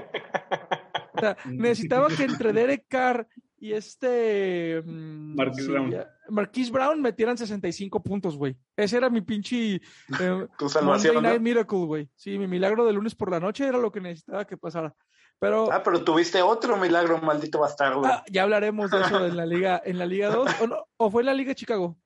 [1.14, 3.26] O sea, necesitaba que entre Derek Carr
[3.58, 4.80] y este.
[4.86, 5.90] mm, Marquise Brown.
[5.90, 8.56] ya- Marquise Brown metieran 65 puntos, güey.
[8.76, 9.74] Ese era mi pinche.
[9.74, 11.20] eh, Tu Monday salvación, ¿no?
[11.22, 12.08] Night Miracle, güey.
[12.14, 14.94] Sí, mi milagro de lunes por la noche era lo que necesitaba que pasara.
[15.40, 18.02] Pero Ah, pero tuviste otro milagro, maldito bastardo.
[18.04, 20.48] ah, ya hablaremos de eso en la Liga, en la Liga 2.
[20.60, 20.76] ¿O, no?
[20.96, 21.98] ¿O fue en la Liga Chicago?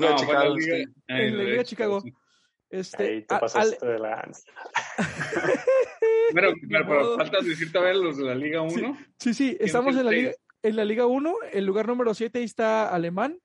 [0.00, 0.84] La de fue la Chicago, liga, sí.
[1.08, 2.00] En la Liga de Chicago.
[2.00, 2.12] sí.
[2.70, 4.42] Este, Ahí te pasaste de lanza.
[6.32, 7.16] Bueno, Ni pero, pero modo.
[7.18, 8.98] falta decirte a ver los de la Liga 1.
[9.18, 10.10] Sí, sí, estamos en la.
[10.10, 13.38] Liga, en la Liga 1, el lugar número 7 ahí está Alemán,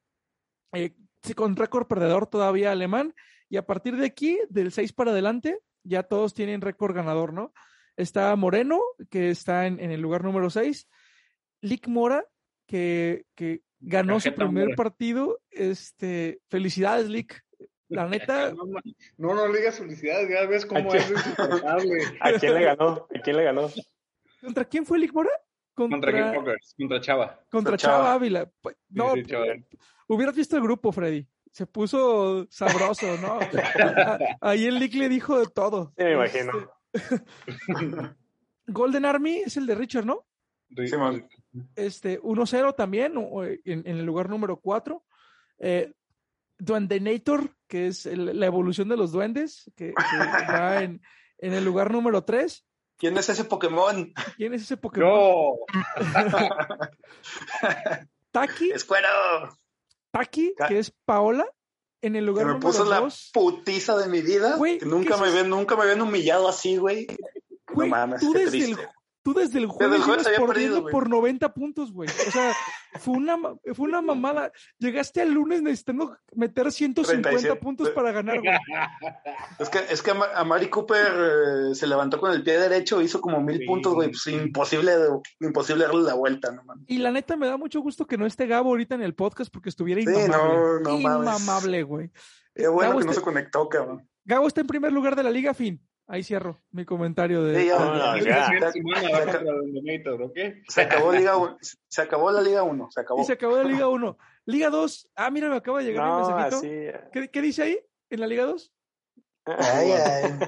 [0.73, 3.13] eh, sí, con récord perdedor todavía Alemán,
[3.49, 7.53] y a partir de aquí, del 6 para adelante, ya todos tienen récord ganador, ¿no?
[7.97, 8.79] Está Moreno,
[9.11, 10.87] que está en, en el lugar número 6,
[11.61, 12.25] Lick Mora,
[12.65, 17.43] que, que ganó su primer partido, este, felicidades Lick,
[17.87, 18.53] la neta,
[19.17, 21.11] No, no, le digas felicidades, ya ves cómo es.
[22.21, 23.07] ¿A quién le ganó?
[23.13, 23.69] ¿A quién le ganó?
[24.41, 25.31] ¿contra quién fue Lick Mora?
[25.73, 27.27] Contra Game Pockers, contra Chava.
[27.27, 28.13] contra Contra Chava Chava.
[28.13, 28.51] Ávila.
[28.61, 29.45] Pues, No, sí, Chava.
[30.07, 31.25] hubieras visto el grupo, Freddy.
[31.51, 33.39] Se puso sabroso, ¿no?
[34.41, 35.93] Ahí el Lick le dijo de todo.
[35.97, 36.51] Sí, me imagino.
[36.93, 37.23] Este,
[38.67, 40.25] Golden Army es el de Richard, ¿no?
[40.75, 40.91] Sí.
[41.75, 45.03] Este, 1-0 también, o- en, en el lugar número 4.
[45.59, 45.91] Eh,
[46.57, 49.93] Duendenator, que es el- la evolución de los duendes, que, que
[50.51, 51.01] va en,
[51.39, 52.65] en el lugar número 3.
[52.97, 54.13] ¿Quién es ese Pokémon?
[54.35, 55.09] ¿Quién es ese Pokémon?
[55.09, 55.55] Yo,
[58.31, 59.07] Taki, ¡Escuero!
[60.11, 61.45] Taki, que es Paola,
[62.01, 63.31] en el Que lugar me número puso la 2.
[63.33, 64.55] putiza de mi vida.
[64.57, 67.07] Güey, que nunca ¿qué me habían, nunca me habían humillado así, güey.
[67.73, 68.77] Güey, no mames, tú qué desde, el.
[69.33, 72.09] Tú desde el jueves ibas había perdiendo por 90 puntos, güey.
[72.27, 72.53] O sea,
[72.99, 73.37] fue una,
[73.73, 74.51] fue una mamada.
[74.77, 77.55] Llegaste al lunes necesitando meter 150 37.
[77.61, 78.53] puntos para ganar, güey.
[79.59, 81.07] Es que, es que a Ma- a Mari Cooper
[81.71, 83.65] eh, se levantó con el pie derecho, hizo como mil Sí.
[83.65, 84.09] puntos, güey.
[84.09, 84.93] Pues imposible,
[85.39, 86.85] imposible darle la vuelta, no mames.
[86.87, 89.51] Y la neta me da mucho gusto que no esté Gabo ahorita en el podcast
[89.51, 90.37] porque estuviera Sí, inmamable.
[90.57, 92.11] no, no inmamable, güey.
[92.55, 94.07] Qué bueno Gabo, que no está, se conectó, cabrón.
[94.25, 95.81] Gabo está en primer lugar de la liga, fin.
[96.11, 97.61] Ahí cierro mi comentario de...
[97.61, 97.77] Sí, ya.
[97.77, 98.49] No, ya.
[100.67, 101.57] Se acabó Liga 1.
[101.87, 102.89] Se acabó la Liga 1.
[102.91, 103.21] Se acabó.
[103.21, 104.17] Y se acabó la Liga 1.
[104.45, 105.09] Liga 2.
[105.15, 106.57] Ah, mira, me acaba de llegar mi No, mensajito.
[106.57, 107.09] así.
[107.13, 107.79] ¿Qué, qué dice ahí
[108.09, 108.73] en la Liga 2?
[109.45, 110.39] Ay, ay.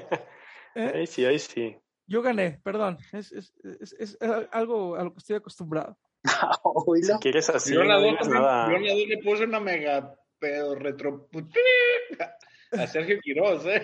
[0.74, 0.92] ¿Eh?
[0.96, 1.78] Ahí sí, ahí sí.
[2.08, 2.98] Yo gané, perdón.
[3.12, 4.18] Es, es, es, es
[4.50, 5.96] algo a lo que estoy acostumbrado.
[6.64, 7.20] Oílo.
[7.20, 7.72] ¿Quieres así?
[7.72, 8.68] yo en la no 2 digas también, nada.
[8.68, 11.28] yo en la 2 le puse una mega pedo retro
[12.72, 13.82] a Sergio Quiroz, ¿eh?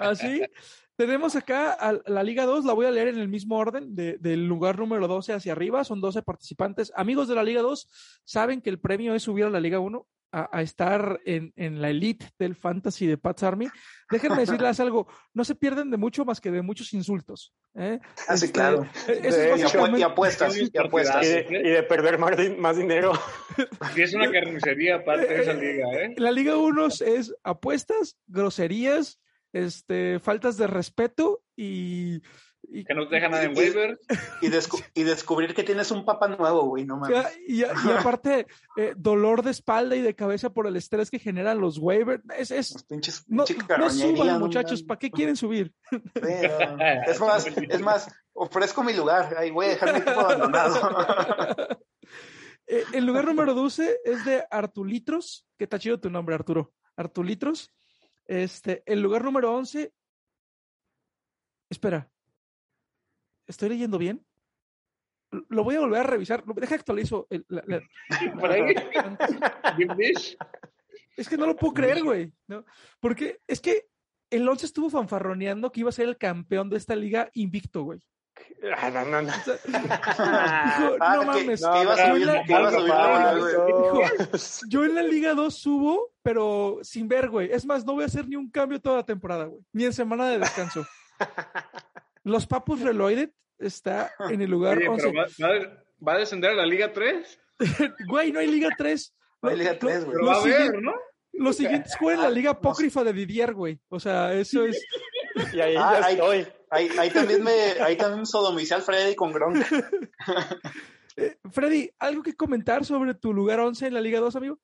[0.00, 0.40] Así.
[1.00, 4.18] Tenemos acá a la Liga 2, la voy a leer en el mismo orden, de-
[4.18, 6.92] del lugar número 12 hacia arriba, son 12 participantes.
[6.94, 7.88] Amigos de la Liga 2,
[8.24, 11.80] saben que el premio es subir a la Liga 1, a, a estar en, en
[11.80, 13.66] la elite del fantasy de Pats Army.
[14.10, 17.54] Déjenme decirles algo, no se pierden de mucho más que de muchos insultos.
[17.76, 17.98] ¿eh?
[18.28, 18.86] Ah, sí, Este, claro.
[19.08, 20.54] eh, De Y, apu- apuestas.
[20.54, 21.24] Y apuestas.
[21.24, 23.12] Y de, y de perder más, di- más dinero.
[23.96, 26.14] Y es una carnicería aparte de esa liga, ¿eh?
[26.18, 29.18] La Liga 1 es apuestas, groserías,
[29.52, 32.22] este, faltas de respeto y...
[32.62, 33.98] y- Que no te dejan nada en Y- waivers.
[34.42, 36.84] Y, descu- y descubrir que tienes un papá nuevo, güey.
[36.84, 37.16] No mames.
[37.16, 38.46] Ya, Y, y aparte,
[38.76, 42.22] eh, dolor de espalda y de cabeza por el estrés que generan los waivers.
[42.36, 43.44] Es, es- Los pinches, no,
[43.78, 44.82] no suban, no muchachos.
[44.82, 45.72] ¿Para qué quieren subir?
[47.06, 49.34] Es más, es más, ofrezco mi lugar.
[49.36, 51.78] Ahí voy a dejar mi equipo abandonado.
[52.72, 55.44] Eh, el lugar número 12 es de Artulitros.
[55.58, 56.72] Que está chido tu nombre, Arturo.
[56.96, 57.72] Artulitros.
[58.30, 59.92] Este, el lugar número 11.
[61.68, 62.08] Espera.
[63.48, 64.24] ¿Estoy leyendo bien?
[65.48, 66.44] Lo voy a volver a revisar.
[66.44, 67.26] Deja que actualizo.
[67.28, 67.82] el- la- la-.
[71.16, 72.32] Es que no lo puedo creer, güey.
[72.46, 72.64] ¿no?
[73.00, 73.88] Porque es que
[74.30, 78.00] el 11 estuvo fanfarroneando que iba a ser el campeón de esta liga invicto, güey.
[78.76, 79.28] Ah, no, no, no.
[79.28, 81.60] O sea, dijo, Ah, no mames.
[81.60, 82.44] yo, en la,
[84.68, 87.50] yo en Liga 2 subo, pero sin ver, güey.
[87.52, 89.62] Es más, no voy a hacer ni un cambio toda la temporada, güey.
[89.72, 90.86] Ni en semana de descanso.
[92.24, 95.10] Los Papus Reloaded está en el lugar Oye, 11.
[95.10, 97.40] pero va, va a- va a descender a la Liga 3.
[98.08, 99.14] Güey, no hay Liga 3.
[99.42, 100.16] No hay Liga Lo- 3, güey.
[100.16, 100.92] Pero Los va a haber, siguientes- ¿no?
[101.32, 102.58] Los siguientes juegan la Liga no.
[102.58, 103.78] Apócrifa de Didier, güey.
[103.88, 104.82] O sea, eso es.
[105.54, 106.46] Y ahí Ah, ya ahí- estoy.
[106.72, 107.50] Ahí, ahí también me,
[107.82, 109.56] ahí también sodomicé al Freddy con Gronk.
[111.16, 114.58] Eh, Freddy, ¿algo que comentar sobre tu lugar 11 en la Liga 2, amigo?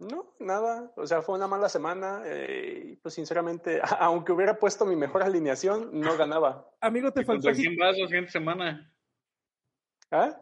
[0.00, 0.92] No, nada.
[0.96, 2.22] O sea, fue una mala semana.
[2.26, 6.68] eh, y pues sinceramente, aunque hubiera puesto mi mejor alineación, no ganaba.
[6.80, 8.92] Amigo, te ¿Y faltó ¿Contra quién vas la siguiente semana?
[10.10, 10.36] ¿Ah?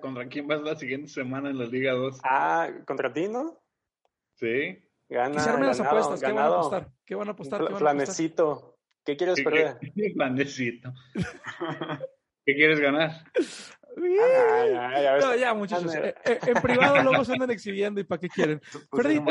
[0.00, 2.20] ¿Contra quién vas la siguiente semana en la Liga 2?
[2.22, 3.58] Ah, contra ti, ¿no?
[4.34, 4.78] Sí.
[5.08, 5.34] Gana.
[5.34, 6.20] Las ganado, apuestas.
[6.20, 6.56] ¿Qué van a ganado.
[6.58, 6.92] apostar?
[7.06, 7.58] ¿Qué van a apostar?
[7.58, 7.78] ¿Qué van a apostar?
[7.78, 8.77] Flanecito.
[9.08, 9.78] ¿Qué quieres ¿Qué, perder?
[9.80, 10.92] qué- planecito.
[12.44, 13.24] ¿Qué quieres ganar?
[13.96, 14.18] Bien.
[14.52, 15.94] Ay, ay, a ver, No, ya, muchachos.
[15.94, 18.60] Eh, eh, en privado luego se andan exhibiendo y para qué quieren.
[18.90, 19.24] Pues Freddy, eran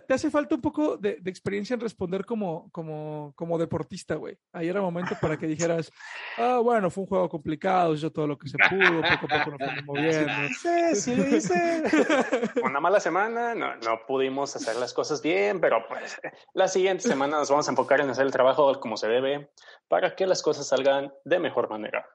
[0.00, 4.38] te, hace falta un poco de, de experiencia en responder como, como, como deportista, güey.
[4.52, 5.90] Ahí era momento para que dijeras,
[6.38, 9.56] ah, bueno, fue un juego complicado, hizo todo lo que se pudo, poco a poco
[9.58, 10.32] nos fuimos moviendo.
[10.60, 11.82] Sí, sí lo hice.
[12.64, 16.20] Una mala semana, no, no pudimos hacer las cosas bien, pero pues
[16.54, 19.50] la siguiente semana nos vamos a enfocar en hacer el trabajo como se debe
[19.88, 22.06] para que las cosas salgan de mejor manera.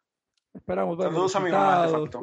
[0.54, 2.22] Esperamos Saludos a mi mamá, de facto.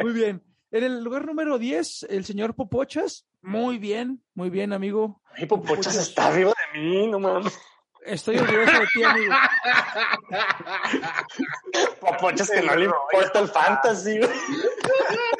[0.00, 0.53] Muy bien.
[0.74, 3.24] En el lugar número 10, el señor Popochas.
[3.42, 5.22] Muy bien, muy bien, amigo.
[5.36, 7.56] Ay, Popochas está arriba de mí, no mames.
[8.04, 9.32] Estoy orgulloso de ti, amigo.
[12.00, 14.18] Popochas que no le importa el fantasy.
[14.18, 14.30] güey.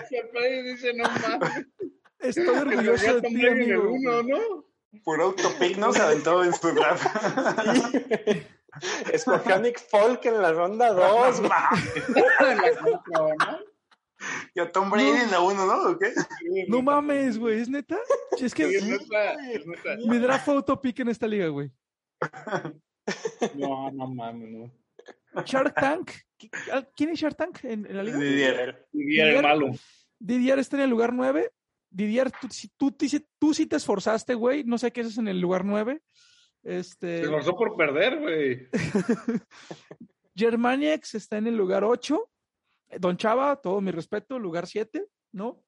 [0.09, 1.66] Se fue y dice, no mames.
[2.20, 3.91] Estoy orgulloso de ti, amigo.
[3.91, 4.39] uno, ¿no?
[5.03, 7.05] Por autopic no se aventó en su draft.
[9.12, 11.41] Escogió a Nick Folk en la ronda 2.
[12.39, 13.74] En la cuatro, ¿no?
[14.55, 15.91] Y a Tom Brady en la 1, ¿no?
[15.91, 16.12] ¿O qué?
[16.68, 17.99] No mames, güey, ¿es neta?
[18.33, 19.97] Es Sí, que es neta, es neta.
[20.07, 21.70] mi draft fue autopic en esta liga, güey.
[23.55, 24.72] No, no mames, no.
[25.45, 26.11] Shark Tank.
[26.39, 28.18] ¿Qui- ah, ¿Quién es Shark Tank en, en la liga?
[28.18, 28.87] Didier.
[28.93, 29.70] Era el malo.
[30.18, 31.51] Didier está en el lugar 9.
[31.91, 34.64] Didier, tú, sí- tú, tú sí- tú sí te esforzaste, güey.
[34.64, 36.01] No sé qué haces en el lugar 9.
[36.62, 38.68] Este, Se esforzó por perder, güey.
[40.37, 42.31] Germaniex está en el lugar 8.
[42.99, 45.62] Don Chava, todo mi respeto, lugar 7, ¿no?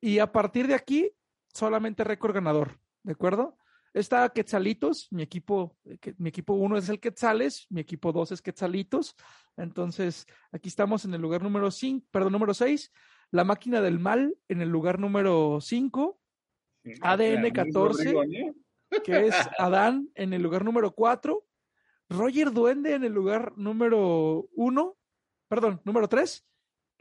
[0.00, 1.10] Y a partir de aquí,
[1.52, 3.56] solamente récord ganador, ¿de acuerdo?
[3.94, 8.42] Está Quetzalitos, mi equipo, eh, mi equipo 1 es el Quetzales, mi equipo 2 es
[8.42, 9.16] Quetzalitos.
[9.56, 12.92] Entonces, aquí estamos en el lugar número 5, perdón, número 6.
[13.30, 16.20] La máquina del mal en el lugar número 5,
[17.00, 18.12] ADN 14.
[18.12, 18.54] Rodrigo, ¿no?
[19.02, 21.44] que es Adán en el lugar número 4,
[22.08, 24.96] Roger Duende en el lugar número 1,
[25.48, 26.46] perdón, número 3,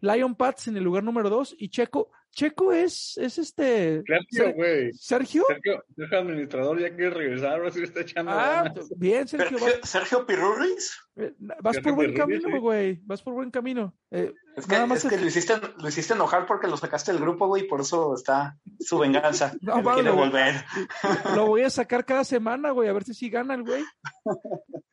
[0.01, 2.11] Lion Pats en el lugar número 2 y Checo.
[2.31, 4.03] Checo es, es este.
[4.05, 4.93] Sergio, Ser- güey.
[4.93, 5.43] Sergio.
[5.47, 8.89] Sergio, Sergio administrador ya quiere regresar, ahora sí está echando Ah, ganas.
[8.95, 9.57] bien, Sergio.
[9.57, 10.97] Sergio, Vas, Sergio Pirurris.
[11.15, 12.57] eh, vas Sergio por buen camino, sí.
[12.59, 12.99] güey.
[13.05, 13.95] Vas por buen camino.
[14.11, 16.77] Eh, Es que, Nada más es que es- lo, hiciste, lo hiciste enojar porque lo
[16.77, 19.53] sacaste del grupo, güey, y por eso está su venganza.
[19.61, 20.53] No, vale, quiere volver.
[21.35, 23.83] lo voy a sacar cada semana, güey, a ver si sí gana el güey.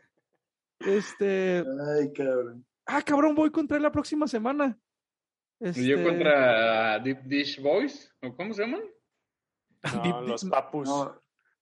[0.80, 1.58] Este.
[1.98, 2.64] Ay, cabrón.
[2.86, 4.78] Ah, cabrón, voy contra él la próxima semana.
[5.74, 8.82] Y yo Este, contra Deep Dish Boys, ¿o cómo se llaman?
[9.82, 10.88] No, Deep- los papus.
[10.88, 11.04] No,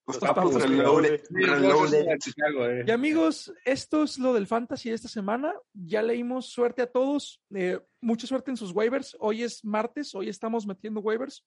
[0.05, 1.21] los Los papus reloaded.
[1.29, 2.07] Reloaded.
[2.09, 2.83] eh.
[2.85, 5.53] Y amigos, esto es lo del fantasy de esta semana.
[5.73, 7.41] Ya leímos suerte a todos.
[7.55, 9.15] eh, mucha suerte en sus waivers.
[9.21, 11.45] Hoy es martes, hoy estamos metiendo waivers.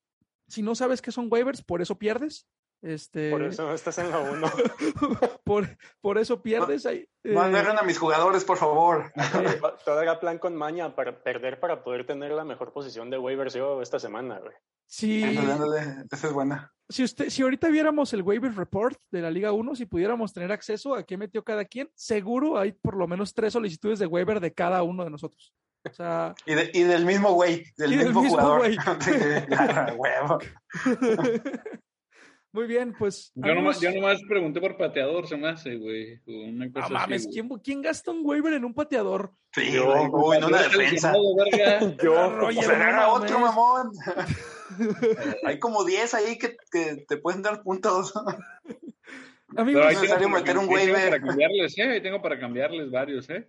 [0.49, 2.47] Si no sabes qué son waivers, por eso pierdes.
[2.83, 4.47] Este, Por eso no estás en la 1.
[5.45, 6.87] por, por eso pierdes.
[6.87, 9.13] Ahí, eh, No a mis jugadores, por favor.
[9.17, 13.19] eh, Todo era plan con maña para perder para poder tener la mejor posición de
[13.19, 15.25] waivers yo esta semana, güey.
[15.25, 16.73] ándale, Esa es buena.
[16.89, 20.53] si, usted, si ahorita viéramos el waiver report de la Liga 1, si pudiéramos tener
[20.53, 24.39] acceso a qué metió cada quien, seguro hay por lo menos tres solicitudes de waiver
[24.39, 25.53] de cada uno de nosotros.
[25.89, 28.59] O sea, Y, de- y del mismo güey, del Y del mismo mismo jugador.
[28.59, 28.77] güey.
[32.57, 33.33] Muy bien, pues.
[33.35, 36.19] Yo nomás, yo nomás, pregunté por pateador, se me hace, güey.
[36.25, 39.31] Una cosa no mames, ¿quién, ¿quién, gasta un waiver en un pateador?
[39.53, 39.95] Sí, yo,
[40.33, 41.13] en una defensa.
[42.03, 43.91] yo, Roger, se agarra otro mamón.
[45.45, 48.15] Hay como 10 ahí que, que, te pueden dar puntos.
[49.55, 51.11] Amigos, es necesario meter un waiver.
[51.11, 51.83] Para cambiarles, ¿eh?
[51.83, 53.47] Ahí tengo para cambiarles varios, ¿eh?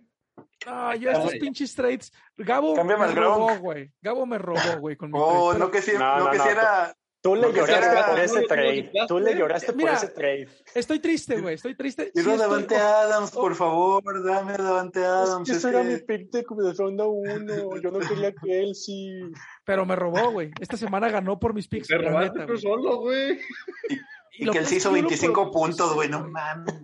[0.66, 2.12] Ah, yo estos pinches trades.
[2.36, 3.90] Gabo Cámbiame me robó, güey.
[4.02, 4.98] Gabo me robó, güey.
[5.12, 6.94] oh, no que si, no, no, quisiera.
[7.20, 8.92] Tú le lloraste por ese trade.
[9.08, 10.48] Tú le lloraste por ese trade.
[10.74, 11.56] Estoy triste, güey.
[11.56, 12.12] Estoy triste.
[12.12, 14.02] Quiero sí, Davante Adams, por favor.
[14.24, 15.48] Dame Davante Adams.
[15.48, 17.80] Es que ese era mi pick de, de ronda 1.
[17.80, 19.20] Yo no quería que él sí.
[19.64, 20.52] Pero me robó, güey.
[20.60, 21.88] Esta semana ganó por mis picks.
[21.88, 23.40] Te robaste tú solo, güey.
[24.38, 26.08] Y, y que él sí hizo 25 puntos, güey.
[26.08, 26.74] No mames.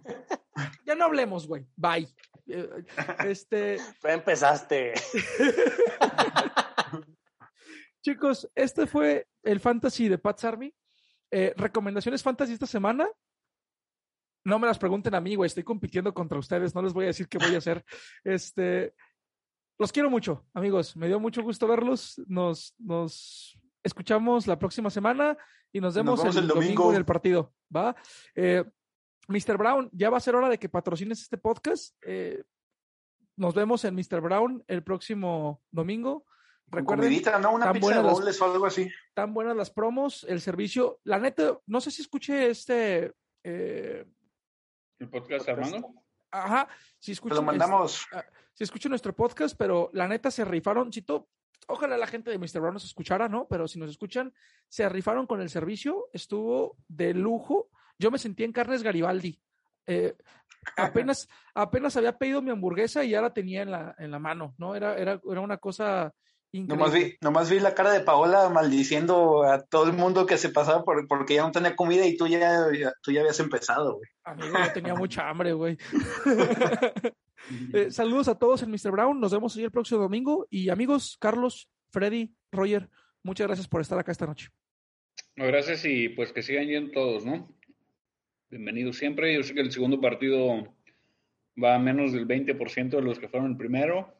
[0.84, 1.64] Ya no hablemos, güey.
[1.76, 2.08] Bye.
[2.46, 2.68] Eh,
[3.24, 3.78] este.
[4.02, 4.92] Tú empezaste.
[8.04, 10.74] Chicos, este fue el fantasy de Pat's Army.
[11.30, 13.08] Eh, recomendaciones fantasy esta semana.
[14.44, 15.46] No me las pregunten a mí, güey.
[15.46, 16.74] Estoy compitiendo contra ustedes.
[16.74, 17.82] No les voy a decir qué voy a hacer.
[18.24, 18.94] Este,
[19.78, 20.94] los quiero mucho, amigos.
[20.98, 22.20] Me dio mucho gusto verlos.
[22.26, 25.38] Nos, nos escuchamos la próxima semana
[25.72, 26.90] y nos vemos el, domingo.
[26.90, 27.54] en el partido.
[27.74, 27.96] ¿Va?
[28.34, 28.64] Eh,
[29.28, 29.56] Mr.
[29.56, 31.96] Brown, ya va a ser hora de que patrocines este podcast.
[32.02, 32.44] Eh,
[33.38, 34.20] nos vemos en Mr.
[34.20, 36.26] Brown el próximo domingo.
[36.68, 37.52] Recuerden, ¿no?
[37.52, 38.90] Una pizza de o algo así.
[39.14, 41.00] Tan buenas las promos, el servicio.
[41.04, 43.12] La neta, no sé si escuché este.
[43.42, 44.04] Eh,
[44.98, 45.94] ¿El podcast, Armando?
[46.30, 47.34] Ajá, si escucho.
[47.34, 48.06] lo mandamos.
[48.12, 50.92] Ah, si escucho nuestro podcast, pero la neta se rifaron.
[50.92, 51.04] Si
[51.68, 52.60] ojalá la gente de Mr.
[52.60, 53.46] Brown nos escuchara, ¿no?
[53.48, 54.32] Pero si nos escuchan,
[54.68, 57.68] se rifaron con el servicio, estuvo de lujo.
[57.98, 59.40] Yo me sentí en carnes Garibaldi.
[59.86, 60.16] Eh,
[60.76, 64.54] apenas, apenas había pedido mi hamburguesa y ya la tenía en la, en la mano,
[64.58, 64.74] ¿no?
[64.74, 66.12] Era, era, era una cosa
[66.62, 70.50] Nomás vi, nomás vi la cara de Paola maldiciendo a todo el mundo que se
[70.50, 72.68] pasaba por, porque ya no tenía comida y tú ya,
[73.02, 74.08] tú ya habías empezado, güey.
[74.22, 75.76] Amigo, yo tenía mucha hambre, güey.
[77.74, 78.90] Eh, saludos a todos en Mr.
[78.90, 79.20] Brown.
[79.20, 80.46] Nos vemos hoy el próximo domingo.
[80.48, 82.88] Y amigos, Carlos, Freddy, Roger,
[83.22, 84.48] muchas gracias por estar acá esta noche.
[85.36, 87.54] gracias y pues que sigan yendo todos, ¿no?
[88.48, 89.34] Bienvenidos siempre.
[89.34, 90.74] Yo sé que el segundo partido
[91.62, 94.14] va a menos del 20% de los que fueron el primero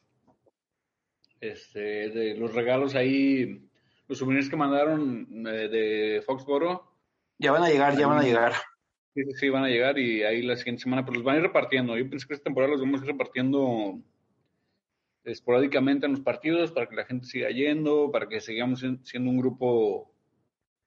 [1.53, 3.69] este, de los regalos ahí,
[4.09, 6.91] los souvenirs que mandaron eh, de Foxboro.
[7.39, 8.53] Ya van a llegar, ya van a llegar.
[9.15, 11.45] Sí, sí, van a llegar y ahí la siguiente semana, pero los van a ir
[11.45, 11.97] repartiendo.
[11.97, 14.01] Yo pensé que esta temporada los vamos a ir repartiendo
[15.25, 19.39] esporádicamente en los partidos para que la gente siga yendo, para que sigamos siendo un
[19.39, 20.13] grupo,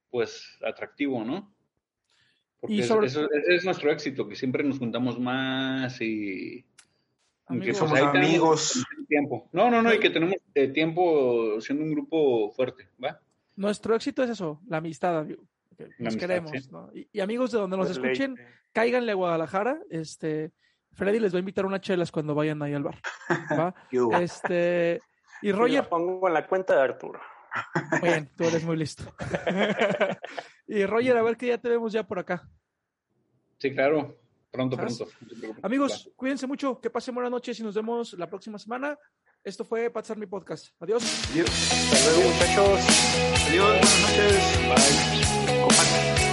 [0.09, 1.53] pues, atractivo, ¿no?
[2.59, 6.65] Porque eso, es nuestro éxito, que siempre nos juntamos más y
[7.49, 8.85] Amigos, somos amigos.
[9.07, 9.47] Tiempo.
[9.53, 13.19] No, no, no, y que tenemos eh, tiempo siendo un grupo fuerte, ¿va?
[13.55, 15.25] Nuestro éxito es eso, la amistad,
[15.97, 16.51] nos queremos,
[16.93, 18.35] y, amigos de donde nos escuchen,
[18.71, 20.51] cáiganle a Guadalajara, este,
[20.93, 22.99] Freddy les va a invitar unas chelas cuando vayan ahí al bar,
[23.51, 23.73] ¿va?
[24.21, 24.99] este,
[25.41, 25.87] y Roger...
[25.87, 27.19] Pongo en la cuenta de Arturo.
[28.01, 29.03] Bien, tú eres muy listo.
[30.67, 32.47] y Roger, a ver que ya te vemos ya por acá.
[33.57, 34.17] Sí, claro.
[34.57, 35.07] Pronto, pronto.
[35.61, 38.97] Amigos, cuídense mucho, que pasen buenas noches y nos vemos la próxima semana.
[39.43, 40.69] Esto fue Patsar mi podcast.
[40.79, 41.03] Adiós.
[41.31, 41.49] Adiós.
[41.93, 42.79] Hasta luego, muchachos.
[43.47, 44.57] Adiós, buenas noches.
[46.17, 46.26] Bye.